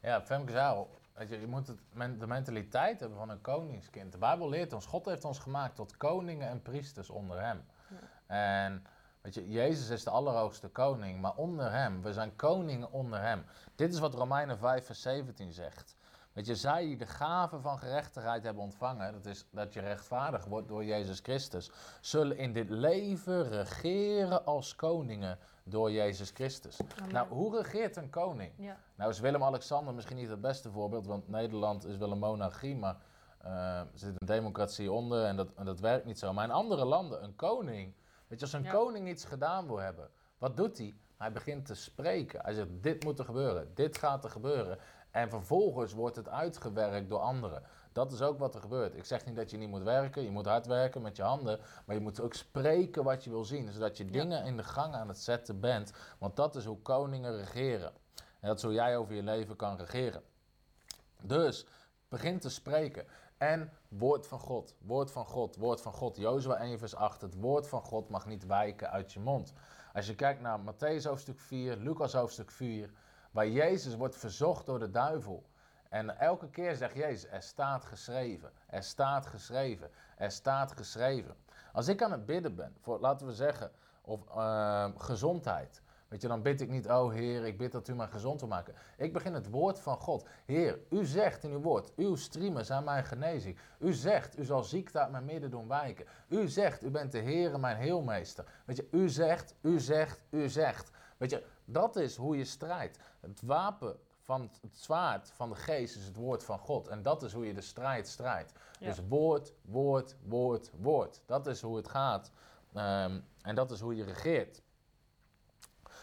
[0.01, 0.89] Ja, Femke zei al,
[1.19, 4.11] weet je, je moet het, men- de mentaliteit hebben van een koningskind.
[4.11, 7.65] De Bijbel leert ons, God heeft ons gemaakt tot koningen en priesters onder hem.
[8.27, 8.85] En
[9.21, 13.45] weet je, Jezus is de allerhoogste koning, maar onder hem, we zijn koningen onder hem.
[13.75, 15.95] Dit is wat Romeinen 5 vers 17 zegt.
[16.33, 20.45] Weet je, zij die de gave van gerechtigheid hebben ontvangen, dat is dat je rechtvaardig
[20.45, 25.37] wordt door Jezus Christus, zullen in dit leven regeren als koningen
[25.69, 26.79] door Jezus Christus.
[26.99, 27.13] Amen.
[27.13, 28.51] Nou, hoe regeert een koning?
[28.57, 32.75] Ja, Nou is Willem-Alexander misschien niet het beste voorbeeld, want Nederland is wel een monarchie,
[32.75, 32.97] maar
[33.41, 36.33] eh, er zit een democratie onder en dat, en dat werkt niet zo.
[36.33, 37.93] Maar in andere landen, een koning,
[38.27, 38.71] weet je, als een Ja.
[38.71, 40.93] koning iets gedaan wil hebben, wat doet hij?
[41.17, 42.39] Hij begint te spreken.
[42.43, 44.77] Hij zegt, dit moet er gebeuren, dit gaat er gebeuren.
[45.11, 47.63] En vervolgens wordt het uitgewerkt door anderen.
[47.91, 48.95] Dat is ook wat er gebeurt.
[48.95, 51.59] Ik zeg niet dat je niet moet werken, je moet hard werken met je handen,
[51.85, 54.93] maar je moet ook spreken wat je wil zien, zodat je dingen in de gang
[54.93, 55.91] aan het zetten bent.
[56.17, 57.91] Want dat is hoe koningen regeren.
[58.39, 60.21] En dat is hoe jij over je leven kan regeren.
[61.21, 61.65] Dus
[62.09, 63.05] begin te spreken.
[63.37, 66.17] En woord van God, woord van God, woord van God.
[66.17, 69.53] Jozua 1 vers 8, het woord van God mag niet wijken uit je mond.
[69.93, 72.91] Als je kijkt naar Matthäus hoofdstuk 4, Lucas hoofdstuk 4,
[73.31, 75.49] waar Jezus wordt verzocht door de duivel.
[75.89, 81.35] En elke keer zegt Jezus, er staat geschreven, er staat geschreven, er staat geschreven.
[81.73, 83.71] Als ik aan het bidden ben, voor, laten we zeggen,
[84.01, 85.81] of ehm, gezondheid.
[86.07, 88.49] Weet je, dan bid ik niet, oh Heer, ik bid dat u mij gezond wil
[88.49, 88.75] maken.
[88.97, 90.27] Ik begin het woord van God.
[90.45, 93.57] Heer, u zegt in uw woord, uw streamen zijn mijn genezing.
[93.79, 96.05] U zegt, u zal ziekte uit mijn midden doen wijken.
[96.27, 98.45] U zegt, u bent de Heer, mijn heelmeester.
[98.65, 100.91] Weet je, u zegt, u zegt, u zegt.
[101.17, 102.99] Weet je, dat is hoe je strijdt.
[103.19, 103.99] Het wapen
[104.29, 106.87] van het, zwaard van de geest is het woord van God.
[106.87, 108.53] En dat is hoe je de strijd strijdt.
[108.79, 108.87] Ja.
[108.87, 111.21] Dus woord, woord, woord, woord.
[111.25, 112.31] Dat is hoe het gaat.
[112.73, 114.61] Ehm, en dat is hoe je regeert.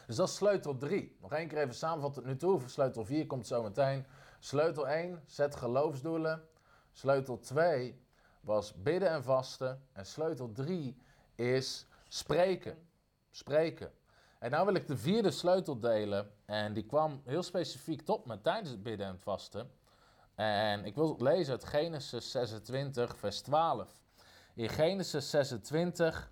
[0.06, 1.16] Dus dat is sleutel 3.
[1.20, 2.60] Nog één keer even samenvatten tot nu toe.
[2.66, 4.06] Sleutel 4 komt zo meteen.
[4.38, 6.42] Sleutel 1, zet geloofsdoelen.
[6.92, 8.00] Sleutel 2
[8.40, 9.82] was bidden en vasten.
[9.92, 10.96] En sleutel 3
[11.34, 12.88] is spreken.
[13.30, 13.92] Spreken.
[14.38, 16.30] En nou wil ik de vierde sleutel delen.
[16.44, 19.70] En die kwam heel specifiek tot me tijdens het bidden en vasten.
[20.34, 23.96] En ik wil lezen uit Genesis 26, vers 12.
[24.54, 26.30] In Genesis 26,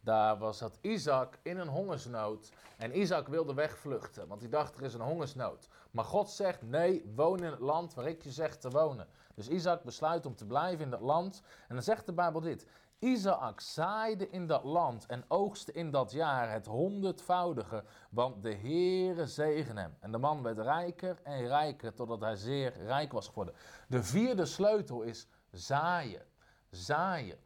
[0.00, 2.52] daar was dat Isaac in een hongersnood.
[2.76, 5.68] En Isaac wilde wegvluchten, want hij dacht er is een hongersnood.
[5.90, 9.08] Maar God zegt, nee, woon in het land waar ik je zeg te wonen.
[9.34, 11.42] Dus Isaac besluit om te blijven in dat land.
[11.68, 12.66] En dan zegt de Bijbel dit.
[13.02, 19.26] Isaac zaaide in dat land en oogste in dat jaar het honderdvoudige, want de Heere
[19.26, 19.96] zegen hem.
[20.00, 23.54] En de man werd rijker en rijker totdat hij zeer rijk was geworden.
[23.88, 26.22] De vierde sleutel is zaaien.
[26.70, 27.38] Zaaien.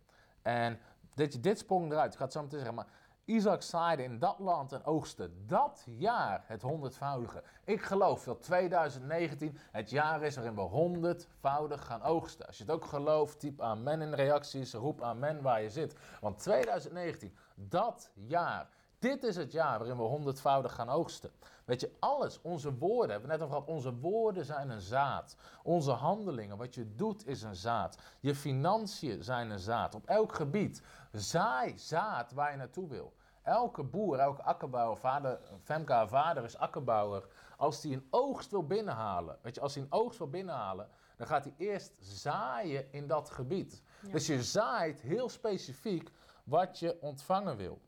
[0.43, 0.79] En
[1.15, 2.89] dit, dit sprong eruit, ik ga het zo meteen zeggen, maar
[3.27, 7.43] Isaac zaaide in dat land en oogste dat jaar het honderdvoudige.
[7.65, 12.47] Ik geloof dat 2019 het jaar is waarin we honderdvoudig gaan oogsten.
[12.47, 15.97] Als je het ook gelooft, typ amen in reacties, roep amen waar je zit.
[16.21, 18.69] Want 2019, dat jaar,
[18.99, 21.31] dit is het jaar waarin we honderdvoudig gaan oogsten.
[21.67, 25.37] Weet je, alles, onze woorden, hebben we net over gehad, onze woorden zijn een zaad.
[25.63, 27.99] Onze handelingen, wat je doet, is een zaad.
[28.21, 29.95] Je financiën zijn een zaad.
[29.95, 33.13] Op elk gebied, zaai zaad waar je naartoe wil.
[33.43, 37.29] Elke boer, elke akkerbouwer, vader, Femke haar vader is akkerbouwer.
[37.57, 41.27] Als hij een oogst wil binnenhalen, weet je, als hij een oogst wil binnenhalen, dan
[41.27, 43.83] gaat hij eerst zaaien in dat gebied.
[44.03, 44.13] Ja.
[44.13, 46.11] Dus je zaait heel specifiek
[46.45, 47.81] wat je ontvangen wil.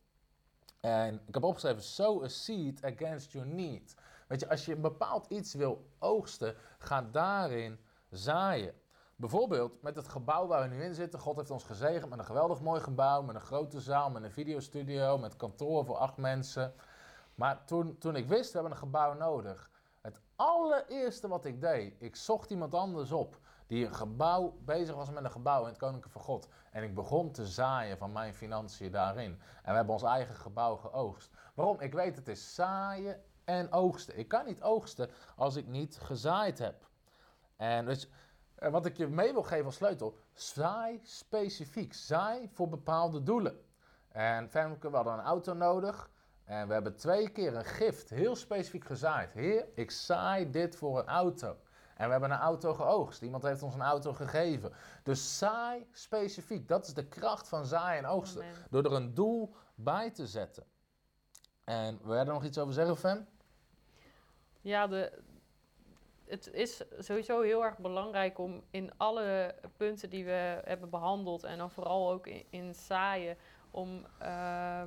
[0.80, 3.94] En ik heb opgeschreven, sow a seed against your need.
[4.26, 7.78] Weet je, als je een bepaald iets wil oogsten, ga daarin
[8.10, 8.74] zaaien.
[9.16, 11.20] Bijvoorbeeld met het gebouw waar we nu in zitten.
[11.20, 14.32] God heeft ons gezegend met een geweldig mooi gebouw, met een grote zaal, met een
[14.32, 16.74] videostudio, met kantoor voor acht mensen.
[17.34, 19.70] Maar toen, toen ik wist, we hebben een gebouw nodig.
[20.00, 23.38] Het allereerste wat ik deed, ik zocht iemand anders op
[23.68, 26.48] die een gebouw bezig was met een gebouw in het Koninkrijk van God.
[26.70, 29.30] En ik begon te zaaien van mijn financiën daarin.
[29.62, 31.30] En we hebben ons eigen gebouw geoogst.
[31.54, 31.80] Waarom?
[31.80, 34.18] Ik weet het is zaaien en oogsten.
[34.18, 36.88] Ik kan niet oogsten als ik niet gezaaid heb.
[37.56, 38.10] En dus,
[38.54, 41.94] wat ik je mee wil geven als sleutel, zaai specifiek.
[41.94, 43.60] Zaai voor bepaalde doelen.
[44.08, 46.10] En Femke, we hadden een auto nodig.
[46.44, 49.32] En we hebben twee keer een gift heel specifiek gezaaid.
[49.32, 51.56] Heer, ik zaai dit voor een auto.
[51.98, 53.22] En we hebben een auto geoogst.
[53.22, 54.72] Iemand heeft ons een auto gegeven.
[55.02, 56.68] Dus zaai specifiek.
[56.68, 58.42] Dat is de kracht van zaaien en oogsten.
[58.42, 58.66] Amen.
[58.70, 60.64] Door er een doel bij te zetten.
[61.64, 63.28] En wil jij er nog iets over zeggen, Fem?
[64.60, 65.22] Ja, de,
[66.24, 71.58] het is sowieso heel erg belangrijk om in alle punten die we hebben behandeld, en
[71.58, 73.36] dan vooral ook in, in zaaien,
[73.70, 74.82] om, eh,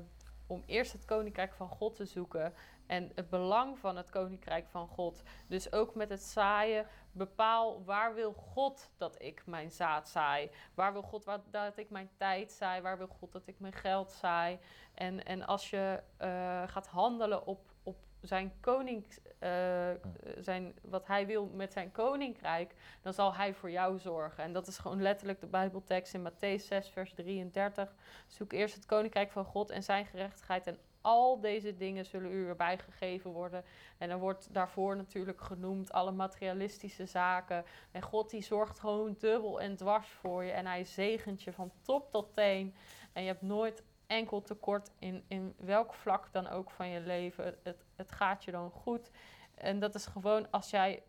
[0.48, 2.54] om eerst het koninkrijk van God te zoeken
[2.92, 5.24] en het belang van het koninkrijk van God.
[5.48, 10.50] Dus ook met het zaaien, bepaal waar wil God dat ik mijn zaad zaai?
[10.74, 12.82] Waar wil God wat, dat ik mijn tijd zaai?
[12.82, 14.60] Waar wil God dat ik mijn geld zaai?
[14.94, 19.06] En, en als je eh, gaat handelen op, op zijn koning,
[19.40, 19.90] eh,
[20.38, 24.44] zijn, wat hij wil met zijn koninkrijk, dan zal hij voor jou zorgen.
[24.44, 27.94] En dat is gewoon letterlijk de Bijbeltekst in Matthäus 6, vers 33.
[28.28, 32.48] Zoek eerst het koninkrijk van God en zijn gerechtigheid en al deze dingen zullen u
[32.48, 33.64] erbij gegeven worden.
[33.98, 37.66] En dan wordt daarvoor natuurlijk genoemd alle materialistische zaken.
[37.92, 40.52] En God die zorgt gewoon dubbel en dwars voor je.
[40.52, 42.76] En hij zegent je van top tot teen.
[43.14, 47.58] En je hebt nooit enkel tekort in, in welk vlak dan ook van je leven.
[47.64, 49.12] Het, het, gaat je dan goed.
[49.56, 51.04] En dat is gewoon als jij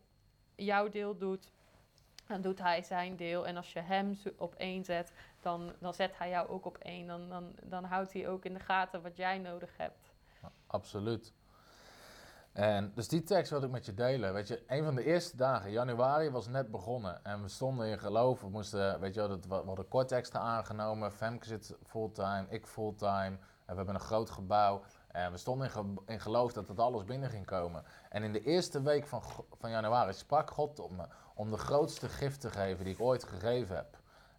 [0.55, 1.51] jouw deel doet,
[2.27, 3.47] dan doet hij zijn deel.
[3.47, 5.13] En als je hem op één zet,
[5.43, 7.07] dan, dan zet hij jou ook op één.
[7.07, 10.11] Dan, dan, dan houdt hij ook in de gaten wat jij nodig hebt.
[10.67, 11.33] Absoluut.
[12.53, 14.33] En dus die tekst wil ik met je delen.
[14.33, 17.23] Weet je, een van de eerste dagen, januari, was net begonnen.
[17.23, 18.41] En we stonden in geloof.
[18.41, 21.11] We moesten, weet je dat, we hadden kort extra aangenomen.
[21.11, 23.37] Femke zit fulltime, ik fulltime.
[23.65, 24.83] En we hebben een groot gebouw.
[25.07, 27.83] En we stonden in, ge- in geloof dat het alles binnen ging komen.
[28.09, 29.21] En in de eerste week van,
[29.59, 33.23] van januari sprak God tot me om de grootste gift te geven die ik ooit
[33.23, 33.97] gegeven heb.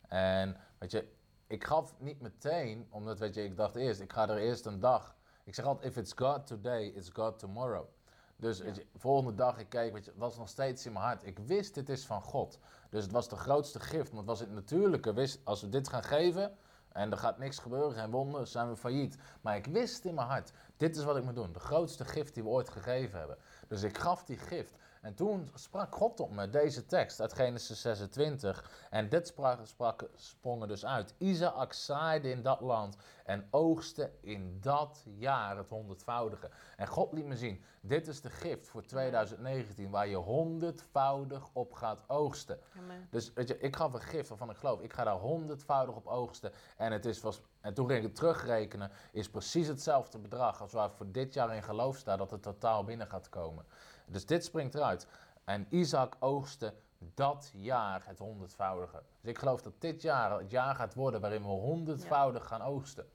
[0.09, 1.09] En weet je,
[1.47, 4.81] ik gaf niet meteen, omdat weet je, ik dacht eerst, ik ga er eerst een
[4.81, 5.17] dag.
[5.45, 7.87] Ik zeg altijd, if it's God today, it's God tomorrow.
[8.37, 11.05] Dus weet je, volgende dag, ik keek, weet je, het was nog steeds in mijn
[11.05, 11.27] hart.
[11.27, 12.59] Ik wist, dit is van God.
[12.91, 15.13] Dus het was de grootste gift, want het was het natuurlijke.
[15.13, 16.57] Wist, als we dit gaan geven
[16.89, 19.17] en er gaat niks gebeuren, geen wonder, zijn we failliet.
[19.41, 21.53] Maar ik wist in mijn hart, dit is wat ik moet doen.
[21.53, 23.39] De grootste gift die we ooit gegeven hebben.
[23.69, 24.75] Dus ik gaf die gift.
[25.05, 28.71] En toen sprak God op me deze tekst uit Genesis 26.
[28.91, 31.15] En dit sprak, sprak, sprong er dus uit.
[31.19, 36.51] Isaac zaaide in dat land en oogste in dat jaar het honderdvoudige.
[36.77, 41.73] En God liet me zien, dit is de gift voor 2019 waar je honderdvoudig op
[41.73, 42.59] gaat oogsten.
[42.79, 43.09] Amen.
[43.11, 46.07] Dus weet je, ik gaf een gift waarvan ik geloof, ik ga daar honderdvoudig op
[46.07, 46.53] oogsten.
[46.77, 50.73] En, het is, was, en toen ging ik het terugrekenen, is precies hetzelfde bedrag als
[50.73, 53.65] waar voor dit jaar in geloof staat dat het totaal binnen gaat komen.
[54.07, 55.07] Dus dit springt eruit.
[55.45, 56.75] En Isaac oogste
[57.15, 59.03] dat jaar het honderdvoudige.
[59.21, 63.07] Dus ik geloof dat dit jaar het jaar gaat worden waarin we honderdvoudig gaan oogsten.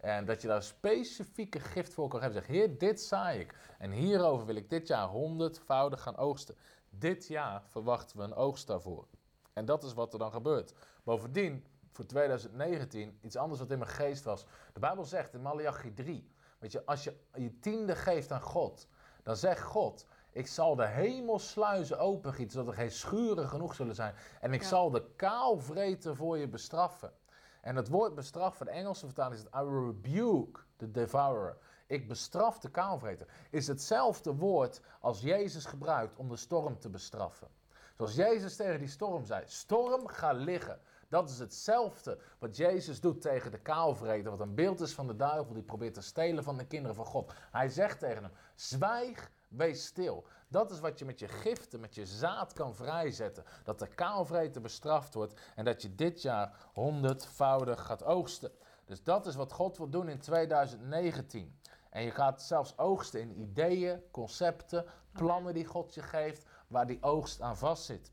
[0.00, 2.34] En dat je daar specifieke gift voor kan geven.
[2.34, 3.54] Zeg, Heer, dit zaai ik.
[3.78, 6.56] En hierover wil ik dit jaar honderdvoudig gaan oogsten.
[6.90, 9.06] Dit jaar verwachten we een oogst daarvoor.
[9.52, 10.74] En dat is wat er dan gebeurt.
[11.02, 14.46] Bovendien, voor 2019, iets anders wat in mijn geest was.
[14.72, 18.88] De Bijbel zegt in Malachi 3, weet je, als je je tiende geeft aan God,
[19.22, 20.06] dan zegt God,
[20.36, 24.14] ik zal de hemelsluizen opengieten, zodat er geen schuren genoeg zullen zijn.
[24.40, 24.68] En ik Ja.
[24.68, 27.12] zal de kaalvreten voor je bestraffen.
[27.60, 31.56] En het woord bestraffen, de Engelse vertaling is het I rebuke the devourer.
[31.86, 33.26] Ik bestraf de kaalvreter.
[33.50, 37.48] Is hetzelfde woord als Jezus gebruikt om de storm te bestraffen.
[37.96, 40.80] Zoals Jezus tegen die storm zei: Storm, ga liggen.
[41.08, 45.16] Dat is hetzelfde wat Jezus doet tegen de kaalvreter, wat een beeld is van de
[45.16, 47.32] duivel die probeert te stelen van de kinderen van God.
[47.50, 50.26] Hij zegt tegen hem: Zwijg, wees stil.
[50.48, 53.44] Dat is wat je met je giften, met je zaad kan vrijzetten.
[53.64, 58.50] Dat de kaalvreter bestraft wordt en dat je dit jaar honderdvoudig gaat oogsten.
[58.84, 61.58] Dus dat is wat God wil doen in 2019.
[61.90, 67.02] En je gaat zelfs oogsten in ideeën, concepten, plannen die God je geeft, waar die
[67.02, 68.12] oogst aan vastzit.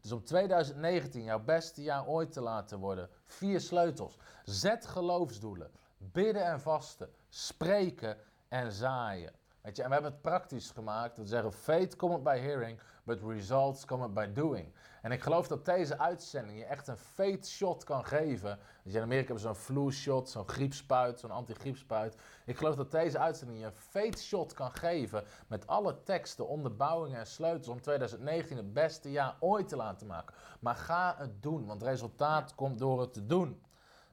[0.00, 4.18] Dus om 2019 jouw beste jaar ooit te laten worden, vier sleutels.
[4.44, 9.32] Zet geloofsdoelen, bidden en vasten, spreken en zaaien.
[9.62, 11.16] Weet je, en we hebben het praktisch gemaakt.
[11.16, 14.72] We zeggen, faith komt by hearing, but results come by doing.
[15.02, 18.58] En ik geloof dat deze uitzending je echt een faith shot kan geven.
[18.82, 22.16] Dus in Amerika hebben ze zo'n flu shot, zo'n griepspuit, zo'n anti-griepspuit.
[22.44, 27.18] Ik geloof dat deze uitzending je een faith shot kan geven met alle teksten, onderbouwingen
[27.18, 30.34] en sleutels om 2019 het beste jaar ooit te laten maken.
[30.60, 33.62] Maar ga het doen, want resultaat komt door het te doen.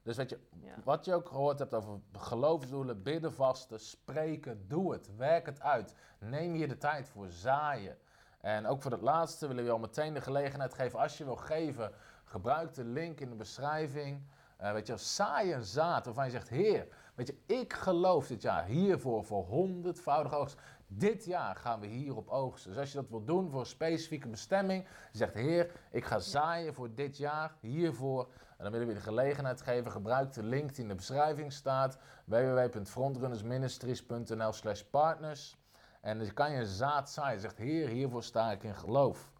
[0.02, 0.74] Dus weet je, Ja.
[0.84, 5.16] wat je ook gehoord hebt over geloofsdoelen, bidden, vasten, spreken, doe het.
[5.16, 5.94] Werk het uit.
[6.18, 7.96] Neem hier de tijd voor zaaien.
[8.40, 10.98] En ook voor het laatste willen we al meteen de gelegenheid geven.
[10.98, 11.92] Als je wil geven,
[12.24, 14.22] gebruik de link in de beschrijving.
[14.56, 18.42] Eh, weet je, saai een zaad waarvan je zegt, Heer, weet je, ik geloof dit
[18.42, 20.56] jaar hiervoor voor honderdvoudig oogst.
[20.86, 22.70] Dit jaar gaan we hierop oogsten.
[22.70, 26.18] Dus als je dat wilt doen voor een specifieke bestemming, je zegt, Heer, ik ga
[26.18, 28.28] zaaien voor dit jaar hiervoor.
[28.58, 29.90] En dan willen we de gelegenheid geven.
[29.90, 31.98] Gebruik de link die in de beschrijving staat.
[32.24, 35.56] www.frontrunnersministries.nl slash partners.
[36.00, 37.34] En dan kan je zaad zaaien.
[37.34, 39.30] Je zegt, Heer, hiervoor sta ik in geloof.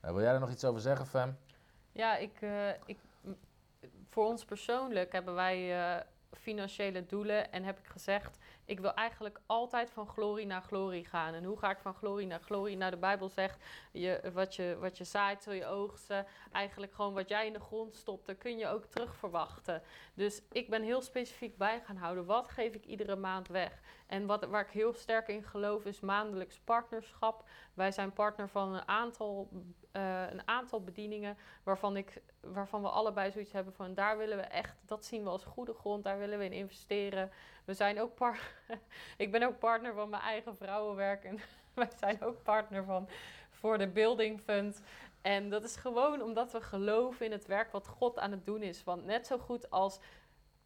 [0.00, 1.38] Eh, wil jij er nog iets over zeggen, Fem?
[1.92, 2.98] Ja, ik, eh, ik,
[4.08, 6.00] voor ons persoonlijk hebben wij eh,
[6.30, 8.38] financiële doelen en heb ik gezegd,
[8.72, 11.34] ik wil eigenlijk altijd van glorie naar glorie gaan.
[11.34, 12.76] En hoe ga ik van glorie naar glorie?
[12.76, 16.26] Nou, de Bijbel zegt, je, wat, je, wat je zaait zul je oogsten.
[16.52, 19.82] Eigenlijk gewoon wat jij in de grond stopt, daar kun je ook terug verwachten.
[20.14, 23.80] Dus ik ben heel specifiek bij gaan houden, wat geef ik iedere maand weg?
[24.12, 27.48] En wat, waar ik heel sterk in geloof is maandelijks partnerschap.
[27.74, 29.48] Wij zijn partner van een aantal,
[29.92, 34.42] eh, een aantal bedieningen waarvan, ik, waarvan we allebei zoiets hebben van daar willen we
[34.42, 37.30] echt, dat zien we als goede grond, daar willen we in investeren.
[37.64, 38.38] We zijn ook par
[39.16, 41.38] ik ben ook partner van mijn eigen vrouwenwerk en
[41.74, 43.08] wij zijn ook partner van
[43.50, 44.82] voor de Building Fund.
[45.20, 48.62] En dat is gewoon omdat we geloven in het werk wat God aan het doen
[48.62, 48.84] is.
[48.84, 49.98] Want net zo goed als,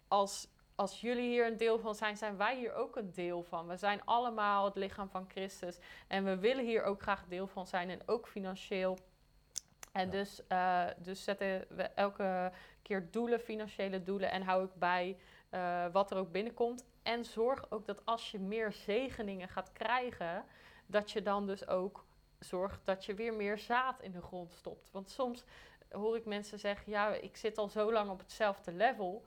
[0.09, 3.67] als, als jullie hier een deel van zijn, zijn wij hier ook een deel van.
[3.67, 5.79] We zijn allemaal het lichaam van Christus.
[6.07, 8.99] En we willen hier ook graag deel van zijn en ook financieel.
[9.93, 10.11] En Ja.
[10.11, 12.53] dus, eh, dus zetten we elke
[12.83, 14.31] keer doelen, financiële doelen.
[14.31, 15.17] En hou ik bij
[15.51, 16.85] eh, wat er ook binnenkomt.
[17.03, 20.45] En zorg ook dat als je meer zegeningen gaat krijgen,
[20.87, 22.05] dat je dan dus ook
[22.39, 24.91] zorgt dat je weer meer zaad in de grond stopt.
[24.91, 25.45] Want soms
[25.91, 29.25] hoor ik mensen zeggen: Ja, ik zit al zo lang op hetzelfde level.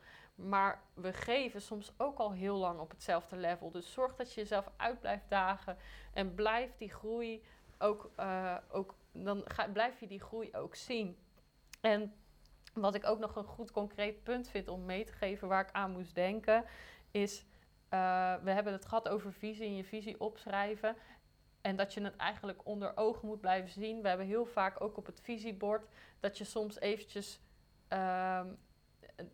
[0.47, 3.71] Maar we geven soms ook al heel lang op hetzelfde level.
[3.71, 5.77] Dus zorg dat je jezelf uit blijft dagen.
[6.13, 7.43] En blijf die groei
[7.77, 11.17] ook, eh, ook dan blijf je die groei ook zien.
[11.81, 12.13] En
[12.73, 15.71] wat ik ook nog een goed concreet punt vind om mee te geven waar ik
[15.71, 16.65] aan moest denken,
[17.11, 17.45] is
[17.89, 20.95] eh, we hebben het gehad over visie en je visie opschrijven.
[21.61, 24.01] En dat je het eigenlijk onder ogen moet blijven zien.
[24.01, 25.87] We hebben heel vaak ook op het visiebord
[26.19, 27.41] dat je soms eventjes
[27.87, 28.47] ehm,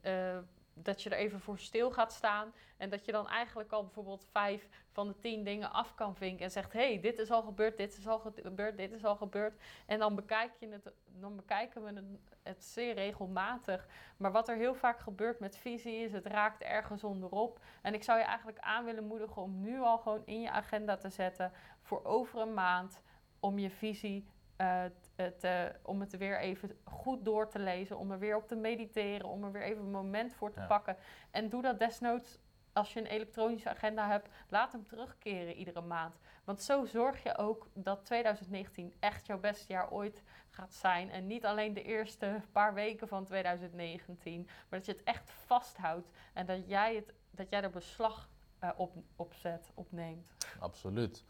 [0.02, 0.38] eh,
[0.78, 2.54] dat je er even voor stil gaat staan.
[2.78, 6.46] En dat je dan eigenlijk al bijvoorbeeld vijf van de tien dingen af kan vinken.
[6.46, 9.16] En zegt, hé, hey, dit is al gebeurd, dit is al gebeurd, dit is al
[9.16, 9.62] gebeurd.
[9.86, 12.06] En dan, bekijk je het, dan bekijken we het,
[12.44, 13.88] het zeer regelmatig.
[14.18, 17.60] Maar wat er heel vaak gebeurt met visie is, het raakt ergens onderop.
[17.82, 20.98] En ik zou je eigenlijk aan willen moedigen om nu al gewoon in je agenda
[20.98, 21.52] te zetten
[21.82, 23.02] voor over een maand
[23.40, 24.84] om je visie eh,
[25.16, 25.48] het,
[25.84, 29.44] om het weer even goed door te lezen, om er weer op te mediteren, om
[29.44, 30.66] er weer even een moment voor te Ja.
[30.66, 30.98] pakken.
[31.32, 32.38] En doe dat desnoods
[32.74, 36.16] als je een elektronische agenda hebt, laat hem terugkeren iedere maand.
[36.44, 41.12] Want zo zorg je ook dat 2019 echt jouw beste jaar ooit gaat zijn.
[41.12, 46.10] En niet alleen de eerste paar weken van 2019, maar dat je het echt vasthoudt
[46.34, 48.30] en dat jij, het, dat jij er beslag
[48.60, 50.32] eh, op, op zet, opneemt.
[50.60, 51.24] Absoluut.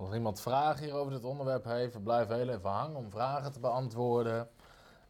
[0.00, 3.60] Als iemand vragen hier over dit onderwerp heeft, blijf heel even hangen om vragen te
[3.60, 4.48] beantwoorden.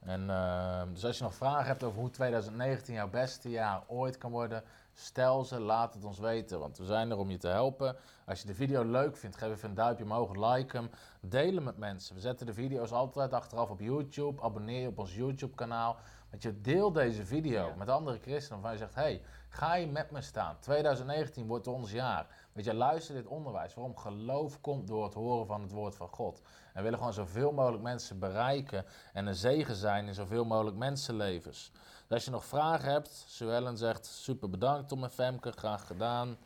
[0.00, 4.18] En, eh, dus als je nog vragen hebt over hoe 2019 jouw beste jaar ooit
[4.18, 4.62] kan worden,
[4.92, 6.58] stel ze, laat het ons weten.
[6.58, 7.96] Want we zijn er om je te helpen.
[8.26, 11.64] Als je de video leuk vindt, geef even een duimpje omhoog, like hem, deel hem
[11.64, 12.14] met mensen.
[12.14, 14.42] We zetten de video's altijd achteraf op YouTube.
[14.42, 15.96] Abonneer je op ons YouTube kanaal.
[16.30, 17.74] Dat je deel deze video Ja.
[17.74, 20.56] met andere christenen waarvan je zegt, hey, ga je met me staan?
[20.60, 22.26] 2019 wordt ons jaar.
[22.52, 23.74] Weet je, luister dit onderwijs.
[23.74, 26.40] Waarom geloof komt door het horen van het woord van God.
[26.40, 30.76] En we willen gewoon zoveel mogelijk mensen bereiken en een zegen zijn in zoveel mogelijk
[30.76, 31.70] mensenlevens.
[31.72, 35.86] Dus als je nog vragen hebt, Sue Ellen zegt super bedankt Tom en Femke, graag
[35.86, 36.38] gedaan.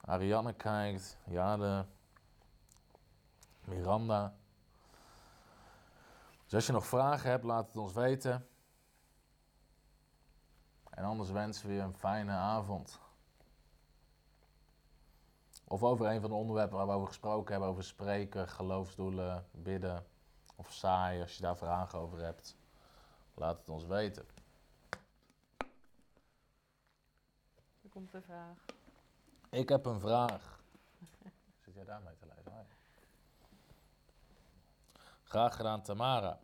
[0.00, 1.84] Ariane kijkt, Jade,
[3.64, 4.34] Miranda.
[6.44, 8.48] Dus als je nog vragen hebt, laat het ons weten.
[10.90, 13.00] En anders wensen we je een fijne avond.
[15.68, 20.06] Of over een van de onderwerpen waar we over gesproken hebben, over spreken, geloofsdoelen, bidden,
[20.56, 21.20] of saai.
[21.20, 22.56] Als je daar vragen over hebt,
[23.34, 24.26] laat het ons weten.
[27.82, 28.64] Er komt de vraag.
[29.50, 30.60] Ik heb een vraag.
[31.64, 32.52] Zit jij daarmee te lezen?
[32.52, 32.64] Hoi.
[35.22, 36.38] Graag gedaan, Tamara.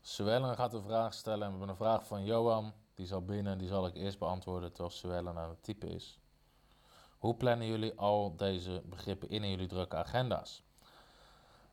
[0.00, 2.72] Suellen gaat een vraag stellen en we hebben een vraag van Johan.
[2.94, 6.20] Die zal binnen, die zal ik eerst beantwoorden terwijl Suellen aan het typen is.
[7.18, 10.64] Hoe plannen jullie al deze begrippen in in jullie drukke agenda's?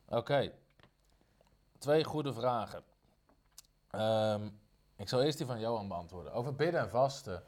[0.06, 0.52] Oké,
[1.78, 2.84] twee goede vragen.
[3.92, 4.50] Ehm,
[4.96, 6.34] ik zal eerst die van Johan beantwoorden.
[6.34, 7.44] Over bidden en vasten.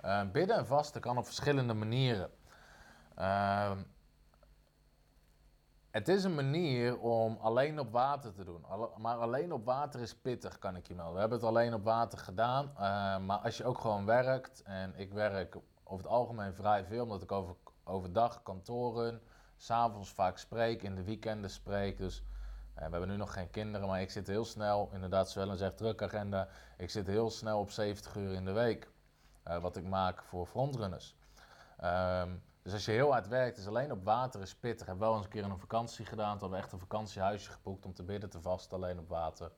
[0.00, 2.30] Ehm, bidden en vasten kan op verschillende manieren.
[3.14, 3.82] Ehm,
[5.96, 8.64] het is een manier om alleen op water te doen.
[8.96, 11.14] Maar alleen op water is pittig, kan ik je melden.
[11.14, 12.70] We hebben het alleen op water gedaan.
[12.76, 17.02] eh, maar als je ook gewoon werkt, en ik werk over het algemeen vrij veel,
[17.02, 19.20] omdat ik over, overdag kantoren,
[19.56, 21.98] s'avonds vaak spreek, in de weekenden spreek.
[21.98, 22.22] Dus
[22.74, 25.76] eh, we hebben nu nog geen kinderen, maar ik zit heel snel, inderdaad, Zwellen zegt
[25.76, 26.48] druk agenda.
[26.76, 28.90] Ik zit heel snel op 70 uur in de week,
[29.42, 31.16] eh, wat ik maak voor frontrunners.
[31.76, 32.30] Ehm,
[32.66, 34.86] dus als je heel hard werkt, is alleen op water is pittig.
[34.86, 36.30] Heb wel eens een keer een vakantie gedaan.
[36.30, 39.52] Toen hadden we echt een vakantiehuisje geboekt om te bidden te vast, alleen op water.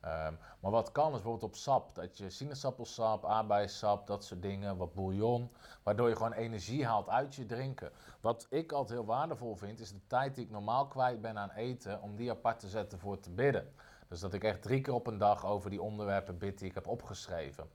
[0.00, 1.94] Ehm, maar wat kan is bijvoorbeeld op sap.
[1.94, 5.50] Dat je sinaasappelsap, aardbeiensap, dat soort dingen, wat bouillon.
[5.82, 7.90] Waardoor je gewoon energie haalt uit je drinken.
[8.20, 11.50] Wat ik altijd heel waardevol vind, is de tijd die ik normaal kwijt ben aan
[11.50, 13.72] eten, om die apart te zetten voor te bidden.
[14.08, 16.74] Dus dat ik echt drie keer op een dag over die onderwerpen bid die ik
[16.74, 17.70] heb opgeschreven.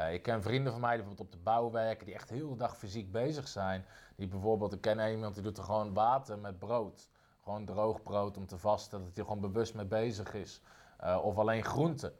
[0.00, 2.48] Eh, ik ken vrienden van mij die bijvoorbeeld op de bouw werken, die echt heel
[2.48, 3.84] de dag fysiek bezig zijn.
[4.16, 7.08] Die bijvoorbeeld, ik ken iemand die doet er gewoon water met brood.
[7.42, 10.60] Gewoon droog brood om te vasten, dat hij gewoon bewust mee bezig is.
[10.98, 12.12] Eh, of alleen groenten.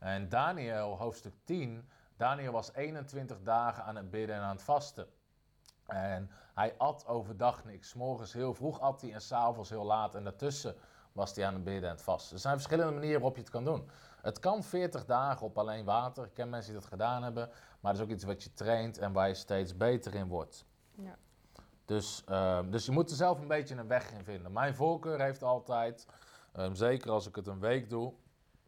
[0.00, 5.06] En Daniel, hoofdstuk 10, Daniel was 21 dagen aan het bidden en aan het vasten.
[5.86, 7.94] En hij at overdag niks.
[7.94, 10.14] Morgens heel vroeg at hij en s'avonds heel laat.
[10.14, 10.74] En daartussen
[11.12, 12.34] was hij aan het bidden en het vasten.
[12.34, 13.90] Er zijn verschillende manieren waarop je het kan doen.
[14.22, 16.24] Het kan 40 dagen op alleen water.
[16.24, 17.50] Ik ken mensen die dat gedaan hebben.
[17.80, 20.64] Maar het is ook iets wat je traint en waar je steeds beter in wordt.
[20.94, 21.16] Ja.
[21.84, 24.52] Dus, ehm, dus je moet er zelf een beetje een weg in vinden.
[24.52, 26.06] Mijn voorkeur heeft altijd,
[26.52, 28.14] ehm, zeker als ik het een week doe,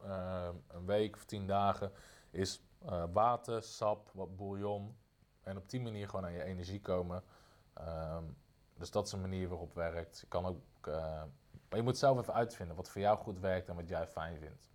[0.03, 1.93] ehm, een week of tien dagen,
[2.31, 4.97] is eh, water, sap, wat bouillon.
[5.43, 7.23] En op die manier gewoon aan je energie komen.
[8.77, 10.21] Dus dat is een manier waarop werkt.
[10.21, 11.23] Je kan ook, eh,
[11.69, 14.39] maar je moet zelf even uitvinden wat voor jou goed werkt en wat jij fijn
[14.39, 14.69] vindt.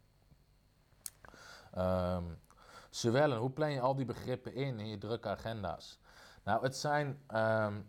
[1.74, 2.24] Ehm
[2.90, 6.00] Suellen, hoe plan je al die begrippen in in je drukke agenda's?
[6.44, 7.22] Nou, het zijn.
[7.28, 7.82] ehm,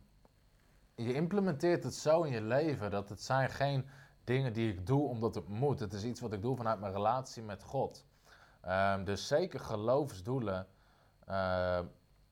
[0.95, 3.87] je implementeert het zo in je leven dat het zijn geen
[4.25, 5.81] dingen die ik doe omdat het moet.
[5.81, 8.05] Het is iets wat ik doe vanuit mijn relatie met God.
[8.61, 10.67] Ehm, dus zeker geloofsdoelen.
[11.27, 11.85] ehm,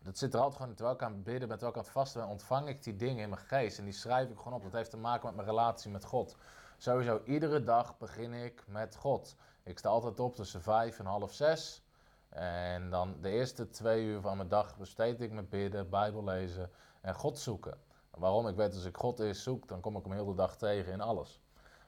[0.02, 0.74] dat zit er altijd gewoon.
[0.74, 3.28] Terwijl ik aan het bidden ben, terwijl aan het vasten ontvang ik die dingen in
[3.28, 3.78] mijn geest.
[3.78, 4.62] En die schrijf ik gewoon op.
[4.62, 6.36] Dat heeft te maken met mijn relatie met God.
[6.76, 9.36] Sowieso, iedere dag begin ik met God.
[9.68, 11.82] Ik sta altijd op tussen vijf en half zes.
[12.28, 16.70] En dan de eerste twee uur van mijn dag besteed ik met bidden, Bijbel lezen
[17.00, 17.78] en God zoeken.
[18.10, 18.48] Waarom?
[18.48, 20.92] Ik weet als ik God eerst zoek, dan kom ik hem heel de dag tegen
[20.92, 21.40] in alles.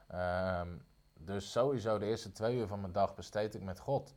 [0.08, 0.68] Ehm,
[1.14, 4.14] dus sowieso de eerste twee uur van mijn dag besteed ik met God.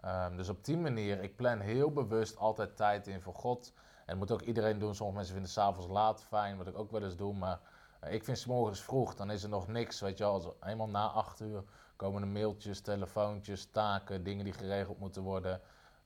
[0.00, 3.72] Ehm, dus op die manier, ik plan heel bewust altijd tijd in voor God.
[3.76, 4.94] En dat moet ook iedereen doen.
[4.94, 7.34] Sommige mensen vinden s'avonds laat fijn, wat ik ook wel eens doe.
[7.34, 7.60] Maar
[8.00, 10.00] eh, ik vind s morgens vroeg, dan is er nog niks.
[10.00, 11.64] Weet je als eenmaal na acht uur
[12.02, 15.60] komen er mailtjes, telefoontjes, taken, dingen die geregeld moeten worden.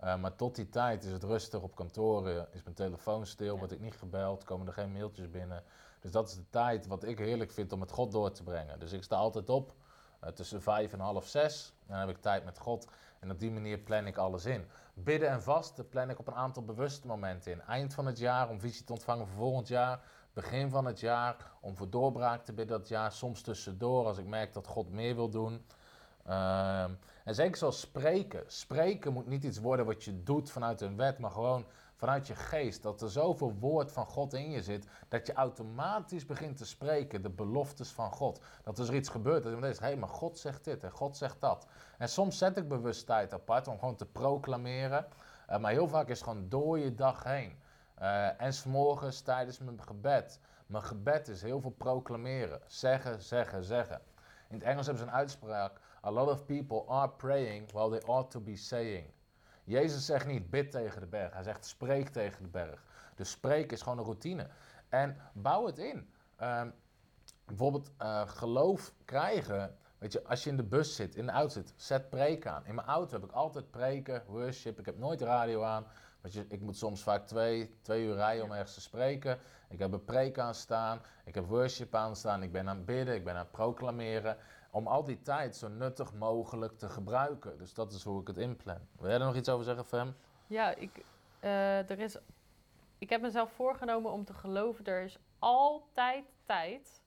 [0.05, 3.59] Uh, maar tot die tijd is het rustig op kantoren, is mijn telefoon stil, Ja.
[3.59, 5.62] word ik niet gebeld, komen er geen mailtjes binnen.
[6.01, 8.78] Dus dat is de tijd wat ik heerlijk vind om met God door te brengen.
[8.78, 9.74] Dus ik sta altijd op
[10.24, 11.72] uh, tussen vijf en half zes.
[11.86, 12.86] Dan heb ik tijd met God.
[13.20, 14.66] En op die manier plan ik alles in.
[14.94, 17.61] Bidden en vasten plan ik op een aantal bewuste momenten in.
[17.62, 20.01] Eind van het jaar om visie te ontvangen voor volgend jaar.
[20.32, 23.12] Begin van het jaar om voor doorbraak te bidden dat jaar.
[23.12, 25.64] Soms tussendoor als ik merk dat God meer wil doen.
[26.27, 26.91] Ehm,
[27.24, 28.45] en zeker zoals spreken.
[28.47, 31.66] Spreken moet niet iets worden wat je doet vanuit een wet, maar gewoon
[31.97, 32.83] vanuit je geest.
[32.83, 37.22] Dat er zoveel woord van God in je zit, dat je automatisch begint te spreken,
[37.22, 38.41] de beloftes van God.
[38.62, 41.41] Dat er iets gebeurt, dat je denkt, hé, maar God zegt dit en God zegt
[41.41, 41.66] dat.
[41.99, 45.07] En soms zet ik bewust tijd apart om gewoon te proclameren.
[45.47, 47.59] Eh, maar heel vaak is gewoon door je dag heen.
[47.95, 50.41] Eh, en s'morgens tijdens mijn gebed.
[50.66, 52.61] Mijn gebed is heel veel proclameren.
[52.66, 54.01] Zeggen, zeggen, zeggen.
[54.49, 55.81] In het Engels hebben ze een uitspraak.
[56.07, 59.07] A lot of people are praying while they ought to be saying.
[59.64, 61.32] Jezus zegt niet bid tegen de berg.
[61.32, 62.84] Hij zegt spreek tegen de berg.
[63.14, 64.48] Dus spreken is gewoon een routine.
[64.88, 66.11] En bouw het in.
[66.36, 66.70] Ehm,
[67.44, 71.52] bijvoorbeeld eh, geloof krijgen weet je, als je in de bus zit, in de auto
[71.52, 72.66] zit, zet preken aan.
[72.66, 75.86] In mijn auto heb ik altijd preken, worship, ik heb nooit radio aan.
[76.20, 79.38] Want je, ik moet soms vaak twee, twee uur rijden om ergens te spreken.
[79.68, 82.86] Ik heb een preek aan staan, ik heb worship aan staan, ik ben aan het
[82.86, 84.36] bidden, ik ben aan het proclameren.
[84.77, 87.59] Om al die tijd zo nuttig mogelijk te gebruiken.
[87.59, 88.89] Dus dat is hoe ik het inplan.
[88.99, 90.16] Wil jij er nog iets over zeggen, Fem?
[90.47, 91.05] Ja, ik,
[91.41, 92.16] eh, er is,
[92.99, 97.03] ik heb mezelf voorgenomen om te geloven, er is altijd tijd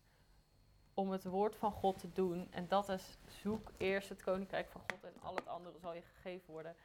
[0.94, 2.48] om het woord van God te doen.
[2.52, 6.02] En dat is, zoek eerst het koninkrijk van God en al het andere zal je
[6.02, 6.76] gegeven worden.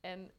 [0.00, 0.30] En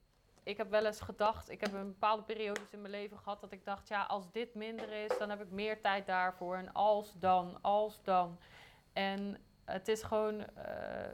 [0.44, 3.52] ik heb wel eens gedacht, ik heb een bepaalde periodes in mijn leven gehad dat
[3.52, 6.56] ik dacht, ja, als dit minder is, dan heb ik meer tijd daarvoor.
[6.56, 8.38] En als dan, als dan.
[8.94, 9.38] En
[9.72, 11.13] het is gewoon, eh,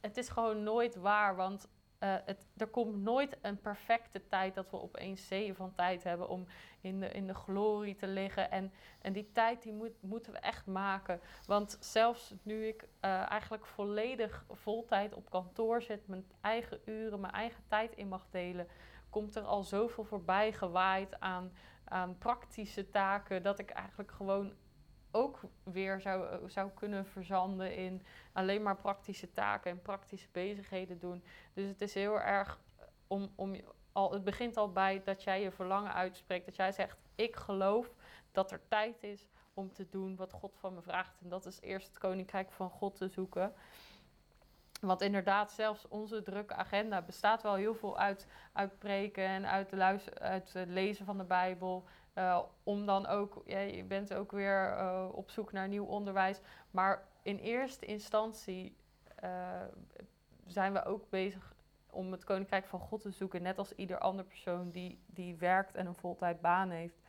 [0.00, 1.68] het is gewoon nooit waar, want
[2.04, 6.28] uh, het, er komt nooit een perfecte tijd dat we opeens zeeën van tijd hebben
[6.28, 6.46] om
[6.80, 8.50] in de, in de glorie te liggen.
[8.50, 11.20] En, en die tijd die moet, moeten we echt maken.
[11.46, 17.32] Want zelfs nu ik uh, eigenlijk volledig voltijd op kantoor zit, mijn eigen uren, mijn
[17.32, 18.68] eigen tijd in mag delen,
[19.10, 21.52] komt er al zoveel voorbij gewaaid aan,
[21.84, 24.52] aan praktische taken dat ik eigenlijk gewoon
[25.14, 28.02] ook weer zou, zou kunnen verzanden in
[28.32, 31.24] alleen maar praktische taken en praktische bezigheden doen.
[31.52, 32.60] Dus het is heel erg
[33.06, 33.56] om, om
[33.92, 36.46] al, het begint al bij dat jij je verlangen uitspreekt.
[36.46, 37.90] Dat jij zegt, ik geloof
[38.32, 41.14] dat er tijd is om te doen wat God van me vraagt.
[41.22, 43.54] En dat is eerst het koninkrijk van God te zoeken.
[44.80, 49.72] Want inderdaad, zelfs onze drukke agenda bestaat wel heel veel uit, uit preken en uit,
[50.20, 51.84] uit het lezen van de Bijbel.
[52.14, 56.40] Uh, om dan ook, ja, je bent ook weer uh, op zoek naar nieuw onderwijs.
[56.70, 58.76] Maar in eerste instantie
[59.24, 59.60] uh,
[60.46, 61.54] zijn we ook bezig
[61.90, 63.42] om het koninkrijk van God te zoeken.
[63.42, 67.00] Net als ieder ander persoon die, die werkt en een voltijd baan heeft.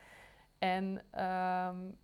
[0.58, 0.84] En,
[1.24, 1.97] um,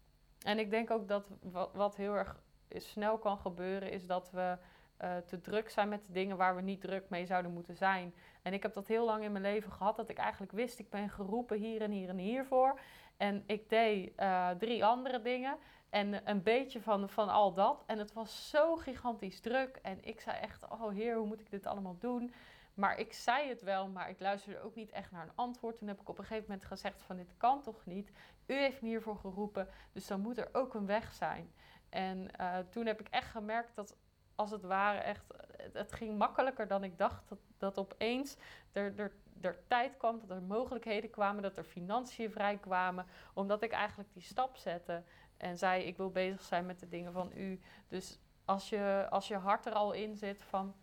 [0.43, 1.28] en ik denk ook dat
[1.74, 4.58] wat heel erg snel kan gebeuren, is dat we
[5.04, 8.14] uh, te druk zijn met de dingen waar we niet druk mee zouden moeten zijn.
[8.41, 10.89] En ik heb dat heel lang in mijn leven gehad, dat ik eigenlijk wist, ik
[10.89, 12.80] ben geroepen hier en hier en hiervoor.
[13.18, 15.58] En ik deed uh, drie andere dingen
[15.89, 17.84] en een beetje van, van al dat.
[17.86, 19.80] En het was zo gigantisch druk.
[19.82, 22.34] En ik zei echt, oh heer, hoe moet ik dit allemaal doen?
[22.74, 25.78] Maar ik zei het wel, maar ik luisterde ook niet echt naar een antwoord.
[25.78, 28.12] Toen heb ik op een gegeven moment gezegd van dit kan toch niet?
[28.45, 31.54] U heeft me hiervoor geroepen, dus dan moet er ook een weg zijn.
[31.89, 33.95] En uh, toen heb ik echt gemerkt dat
[34.36, 35.25] als het ware echt,
[35.73, 37.29] het, ging makkelijker dan ik dacht.
[37.29, 38.38] Dat, dat opeens
[38.71, 39.11] er, er,
[39.41, 43.05] er tijd kwam, dat er mogelijkheden kwamen, dat er financiën vrij kwamen.
[43.34, 45.03] Omdat ik eigenlijk die stap zette
[45.38, 47.59] en zei ik wil bezig zijn met de dingen van u.
[47.88, 50.75] Dus als je, als je hart er al in zit van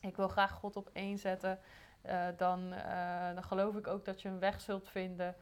[0.00, 1.58] ik wil graag God op één zetten,
[2.06, 5.36] uh, dan, uh, dan geloof ik ook dat je een weg zult vinden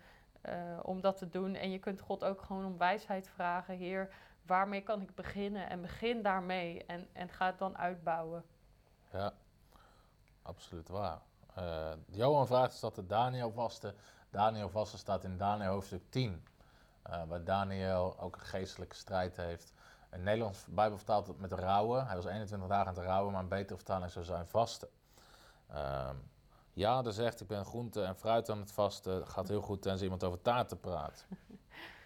[0.47, 1.55] uh, om dat te doen.
[1.55, 3.77] En je kunt God ook gewoon om wijsheid vragen.
[3.77, 4.15] Heer,
[4.49, 5.69] waarmee kan ik beginnen?
[5.69, 8.45] En begin daarmee en, en ga het dan uitbouwen.
[9.13, 9.33] Ja,
[10.43, 11.21] absoluut waar.
[12.07, 13.95] Johan vraagt is dat de Daniel vaste.
[14.31, 16.47] Daniel vaste staat in Daniel hoofdstuk 10.
[17.03, 19.73] waar Daniel ook een geestelijke strijd heeft.
[20.13, 22.07] In Nederlands Bijbel vertaalt het met rouwen.
[22.07, 24.89] Hij was 21 dagen aan het rouwen, maar een betere vertaling zou zijn vasten.
[25.75, 26.31] Um,
[26.73, 29.27] ja, dan zegt ik ben groente en fruit aan het vasten.
[29.27, 31.27] Gaat heel goed tenzij iemand over taarten praat.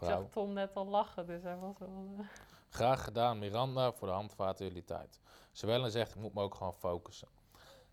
[0.00, 0.10] Vrouw.
[0.10, 2.14] Ik zag Tom net al lachen, dus hij was wel...
[2.18, 2.26] Uh...
[2.68, 5.20] Graag gedaan, Miranda, voor de handvaten jullie tijd.
[5.52, 7.28] Zwellen zegt, ik moet me ook gewoon focussen.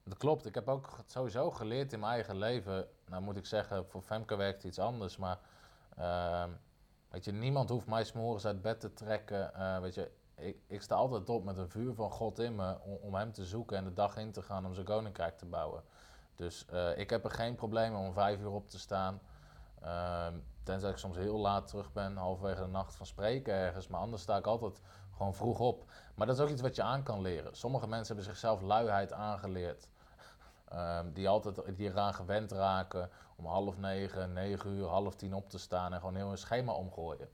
[0.03, 2.87] Dat klopt, ik heb ook sowieso geleerd in mijn eigen leven.
[3.05, 5.39] Nou moet ik zeggen, voor Femke werkt iets anders, maar...
[5.99, 6.43] Uh,
[7.09, 9.51] Weet je, niemand hoeft mij s'morgens uit bed te trekken.
[9.55, 12.77] Uh, weet je, ik, ik, sta altijd op met een vuur van God in me
[12.81, 15.45] om, om, hem te zoeken en de dag in te gaan om zijn koninkrijk te
[15.45, 15.83] bouwen.
[16.35, 19.21] Dus uh, ik heb er geen probleem om vijf uur op te staan.
[19.83, 20.27] Uh,
[20.63, 23.87] tenzij ik soms heel laat terug ben, halverwege de nacht van spreken ergens.
[23.87, 24.81] Maar anders sta ik altijd
[25.15, 25.83] gewoon vroeg op.
[26.15, 27.55] Maar dat is ook iets wat je aan kan leren.
[27.55, 29.87] Sommige mensen hebben zichzelf luiheid aangeleerd.
[30.73, 35.49] Um, die altijd die eraan gewend raken om half negen, negen uur, half tien op
[35.49, 37.29] te staan en gewoon heel een schema omgooien.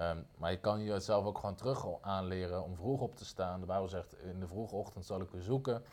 [0.00, 3.60] Um, maar je kan jezelf ook gewoon terug aanleren om vroeg op te staan.
[3.60, 5.84] De Bijbel zegt in de vroege ochtend zal ik u zoeken.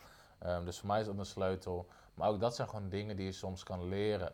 [0.63, 1.87] Dus voor mij is dat een sleutel.
[2.13, 4.33] Maar ook dat zijn gewoon dingen die je soms kan leren.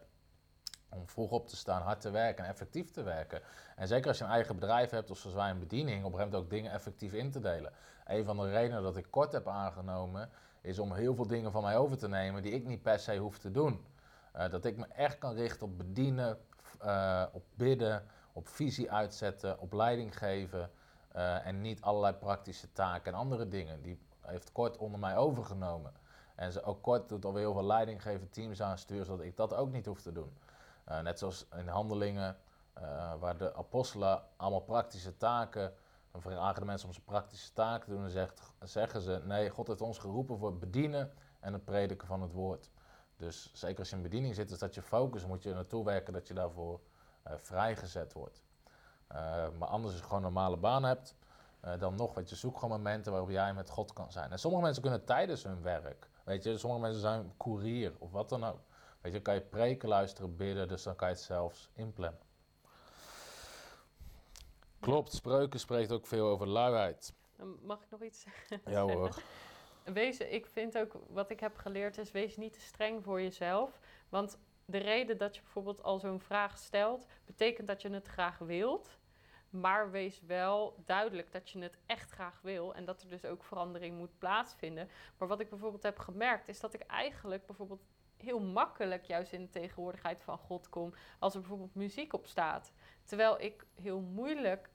[0.94, 3.42] Om vroeg op te staan, hard te werken en effectief te werken.
[3.76, 6.20] En zeker als je een eigen bedrijf hebt of zoals wij een bediening, op een
[6.20, 7.74] gegeven moment ook dingen effectief in te delen.
[8.06, 10.30] Een van de redenen dat ik kort heb aangenomen,
[10.62, 13.18] is om heel veel dingen van mij over te nemen die ik niet per se
[13.18, 13.86] hoef te doen.
[14.36, 16.38] Uh, dat ik me echt kan richten op bedienen,
[16.84, 18.04] uh, op bidden,
[18.34, 20.72] op visie uitzetten, op leiding geven.
[21.16, 23.82] Uh, en niet allerlei praktische taken en andere dingen.
[23.82, 25.94] Die heeft Kort onder mij overgenomen.
[26.36, 29.54] En ze, ook Kort doet alweer heel veel leiding geven, teams aansturen, zodat ik dat
[29.54, 30.38] ook niet hoef te doen.
[31.04, 32.38] Net zoals in handelingen,
[33.20, 35.74] waar de apostelen allemaal praktische taken
[36.12, 39.68] Dan vragen de mensen om zijn praktische taken te doen en zeggen ze, nee, God
[39.68, 42.70] heeft ons geroepen voor het bedienen en het prediken van het woord.
[43.18, 46.14] Dus zeker als je in bediening zit, is dat je focus, moet je naartoe werken
[46.14, 46.80] dat je daarvoor
[47.28, 48.44] uh, vrijgezet wordt.
[49.58, 51.16] Maar anders als je gewoon een normale baan hebt,
[51.80, 54.32] dan nog, weet je, zoek gewoon momenten waarop jij met God kan zijn.
[54.32, 58.30] En sommige mensen kunnen tijdens hun werk, weet je, sommige mensen zijn koerier of wat
[58.30, 58.60] dan ook.
[59.02, 62.20] Weet je, kan je preken, luisteren, bidden, dus dan kan je het zelfs inplannen.
[64.80, 67.14] Klopt, spreuken spreekt ook veel over luiheid.
[67.62, 68.62] Mag ik nog iets zeggen?
[68.66, 69.16] Ja hoor.
[69.84, 73.80] Wees, ik vind ook, wat ik heb geleerd is, wees niet te streng voor jezelf.
[74.10, 78.38] Want de reden dat je bijvoorbeeld al zo'n vraag stelt, betekent dat je het graag
[78.38, 79.00] wilt.
[79.50, 83.44] Maar wees wel duidelijk dat je het echt graag wil en dat er dus ook
[83.44, 84.90] verandering moet plaatsvinden.
[85.18, 87.84] Maar wat ik bijvoorbeeld heb gemerkt, is dat ik eigenlijk bijvoorbeeld
[88.22, 92.74] heel makkelijk juist in de tegenwoordigheid van God kom als er bijvoorbeeld muziek op staat.
[93.04, 94.70] Terwijl ik heel moeilijk.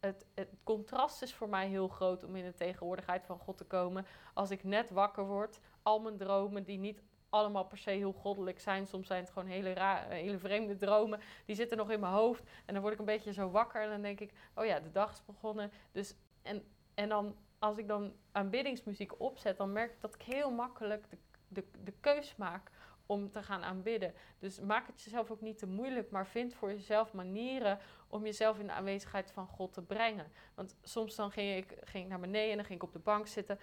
[0.00, 3.64] Het, het contrast is voor mij heel groot om in de tegenwoordigheid van God te
[3.64, 4.06] komen.
[4.34, 8.60] Als ik net wakker word, al mijn dromen die niet allemaal per se heel goddelijk
[8.60, 8.86] zijn.
[8.86, 11.20] Soms zijn het gewoon hele, raar, hele vreemde dromen.
[11.46, 12.42] Die zitten nog in mijn hoofd.
[12.66, 13.82] En dan word ik een beetje zo wakker.
[13.82, 15.72] En dan denk ik, oh ja, de dag is begonnen.
[15.92, 20.50] Dus, en, en dan, als ik dan aanbiddingsmuziek opzet, dan merk ik dat ik heel
[20.50, 21.16] makkelijk de,
[21.50, 22.70] de, de keus maak
[23.06, 24.14] om te gaan aanbidden.
[24.38, 27.78] Dus maak het jezelf ook niet te moeilijk, maar vind voor jezelf manieren
[28.08, 30.32] om jezelf in de aanwezigheid van God te brengen.
[30.54, 33.26] Want soms dan ging ik, ging naar beneden en dan ging ik op de bank
[33.26, 33.58] zitten.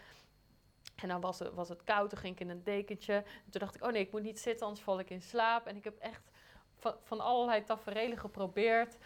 [0.95, 3.14] En dan was het, was het koud, toen ging ik in een dekentje.
[3.14, 5.65] En toen dacht ik, oh nee, ik moet niet zitten, anders val ik in slaap.
[5.65, 6.31] En ik heb echt
[6.76, 8.97] van, van allerlei tafereelen geprobeerd.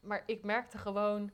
[0.00, 1.30] Maar ik merkte gewoon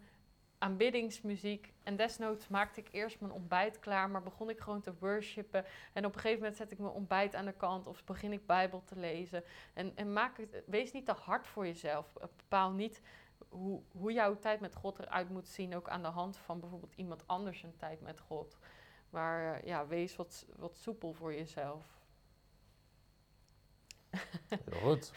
[0.62, 1.72] aanbiddingsmuziek.
[1.82, 5.64] En desnoods maakte ik eerst mijn ontbijt klaar, maar begon ik gewoon te worshipen.
[5.92, 8.46] En op een gegeven moment zet ik mijn ontbijt aan de kant of begin ik
[8.46, 9.44] Bijbel te lezen.
[9.74, 12.12] En, en maak het, wees niet te hard voor jezelf.
[12.36, 13.02] Bepaal niet
[13.48, 16.94] hoe, hoe jouw tijd met God eruit moet zien, ook aan de hand van bijvoorbeeld
[16.94, 18.58] iemand anders een tijd met God.
[19.10, 21.84] Maar eh, ja, wees wat, wat soepel voor jezelf.
[24.48, 25.12] Heel goed.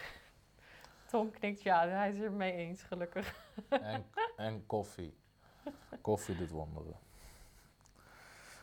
[1.09, 3.35] Tom knikt ja, hij is er mee eens, gelukkig.
[3.69, 4.05] En,
[4.35, 5.23] en koffie.
[6.01, 6.95] Koffie doet wonderen.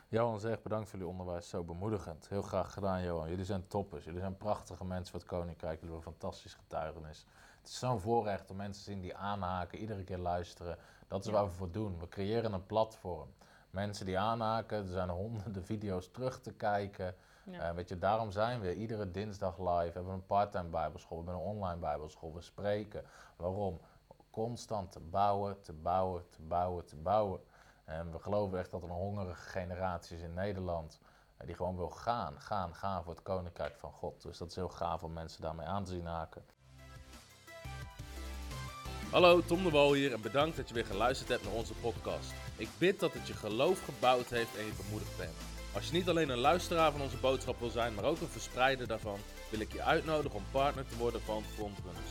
[0.08, 2.28] Johan zegt bedankt voor jullie onderwijs, zo bemoedigend.
[2.28, 3.28] Heel graag gedaan, Johan.
[3.28, 4.04] Jullie zijn toppers.
[4.04, 5.80] Jullie zijn prachtige mensen voor het Koninkrijk.
[5.80, 7.26] Jullie hebben een fantastisch getuigenis.
[7.60, 10.78] Het is zo'n voorrecht om mensen te zien die aanhaken, iedere keer luisteren.
[11.08, 11.98] Dat is waar we voor doen.
[11.98, 13.28] We creëren een platform.
[13.70, 17.14] Mensen die aanhaken, er zijn honderden video's terug te kijken.
[17.44, 17.68] Ja.
[17.68, 19.86] Uh, weet je, daarom zijn we iedere dinsdag live.
[19.86, 22.34] We hebben een parttime bijbelschool, we hebben een online bijbelschool.
[22.34, 23.04] We spreken.
[23.36, 23.80] Waarom?
[24.32, 27.40] Constant te bouwen, te bouwen, te bouwen, te bouwen.
[27.84, 31.00] En we geloven echt dat er een hongerige generatie is in Nederland
[31.36, 34.22] eh, die gewoon wil gaan, gaan, gaan voor het koninkrijk van God.
[34.22, 36.44] Dus dat is heel gaaf om mensen daarmee aan te zien haken.
[39.10, 42.32] Hallo, Tom de Wol hier en bedankt dat je weer geluisterd hebt naar onze podcast.
[42.56, 45.36] Ik bid dat het je geloof gebouwd heeft en je bemoedigd bent.
[45.74, 48.86] Als je niet alleen een luisteraar van onze boodschap wil zijn, maar ook een verspreider
[48.86, 49.18] daarvan,
[49.50, 52.10] wil ik je uitnodigen om partner te worden van Frontrunners.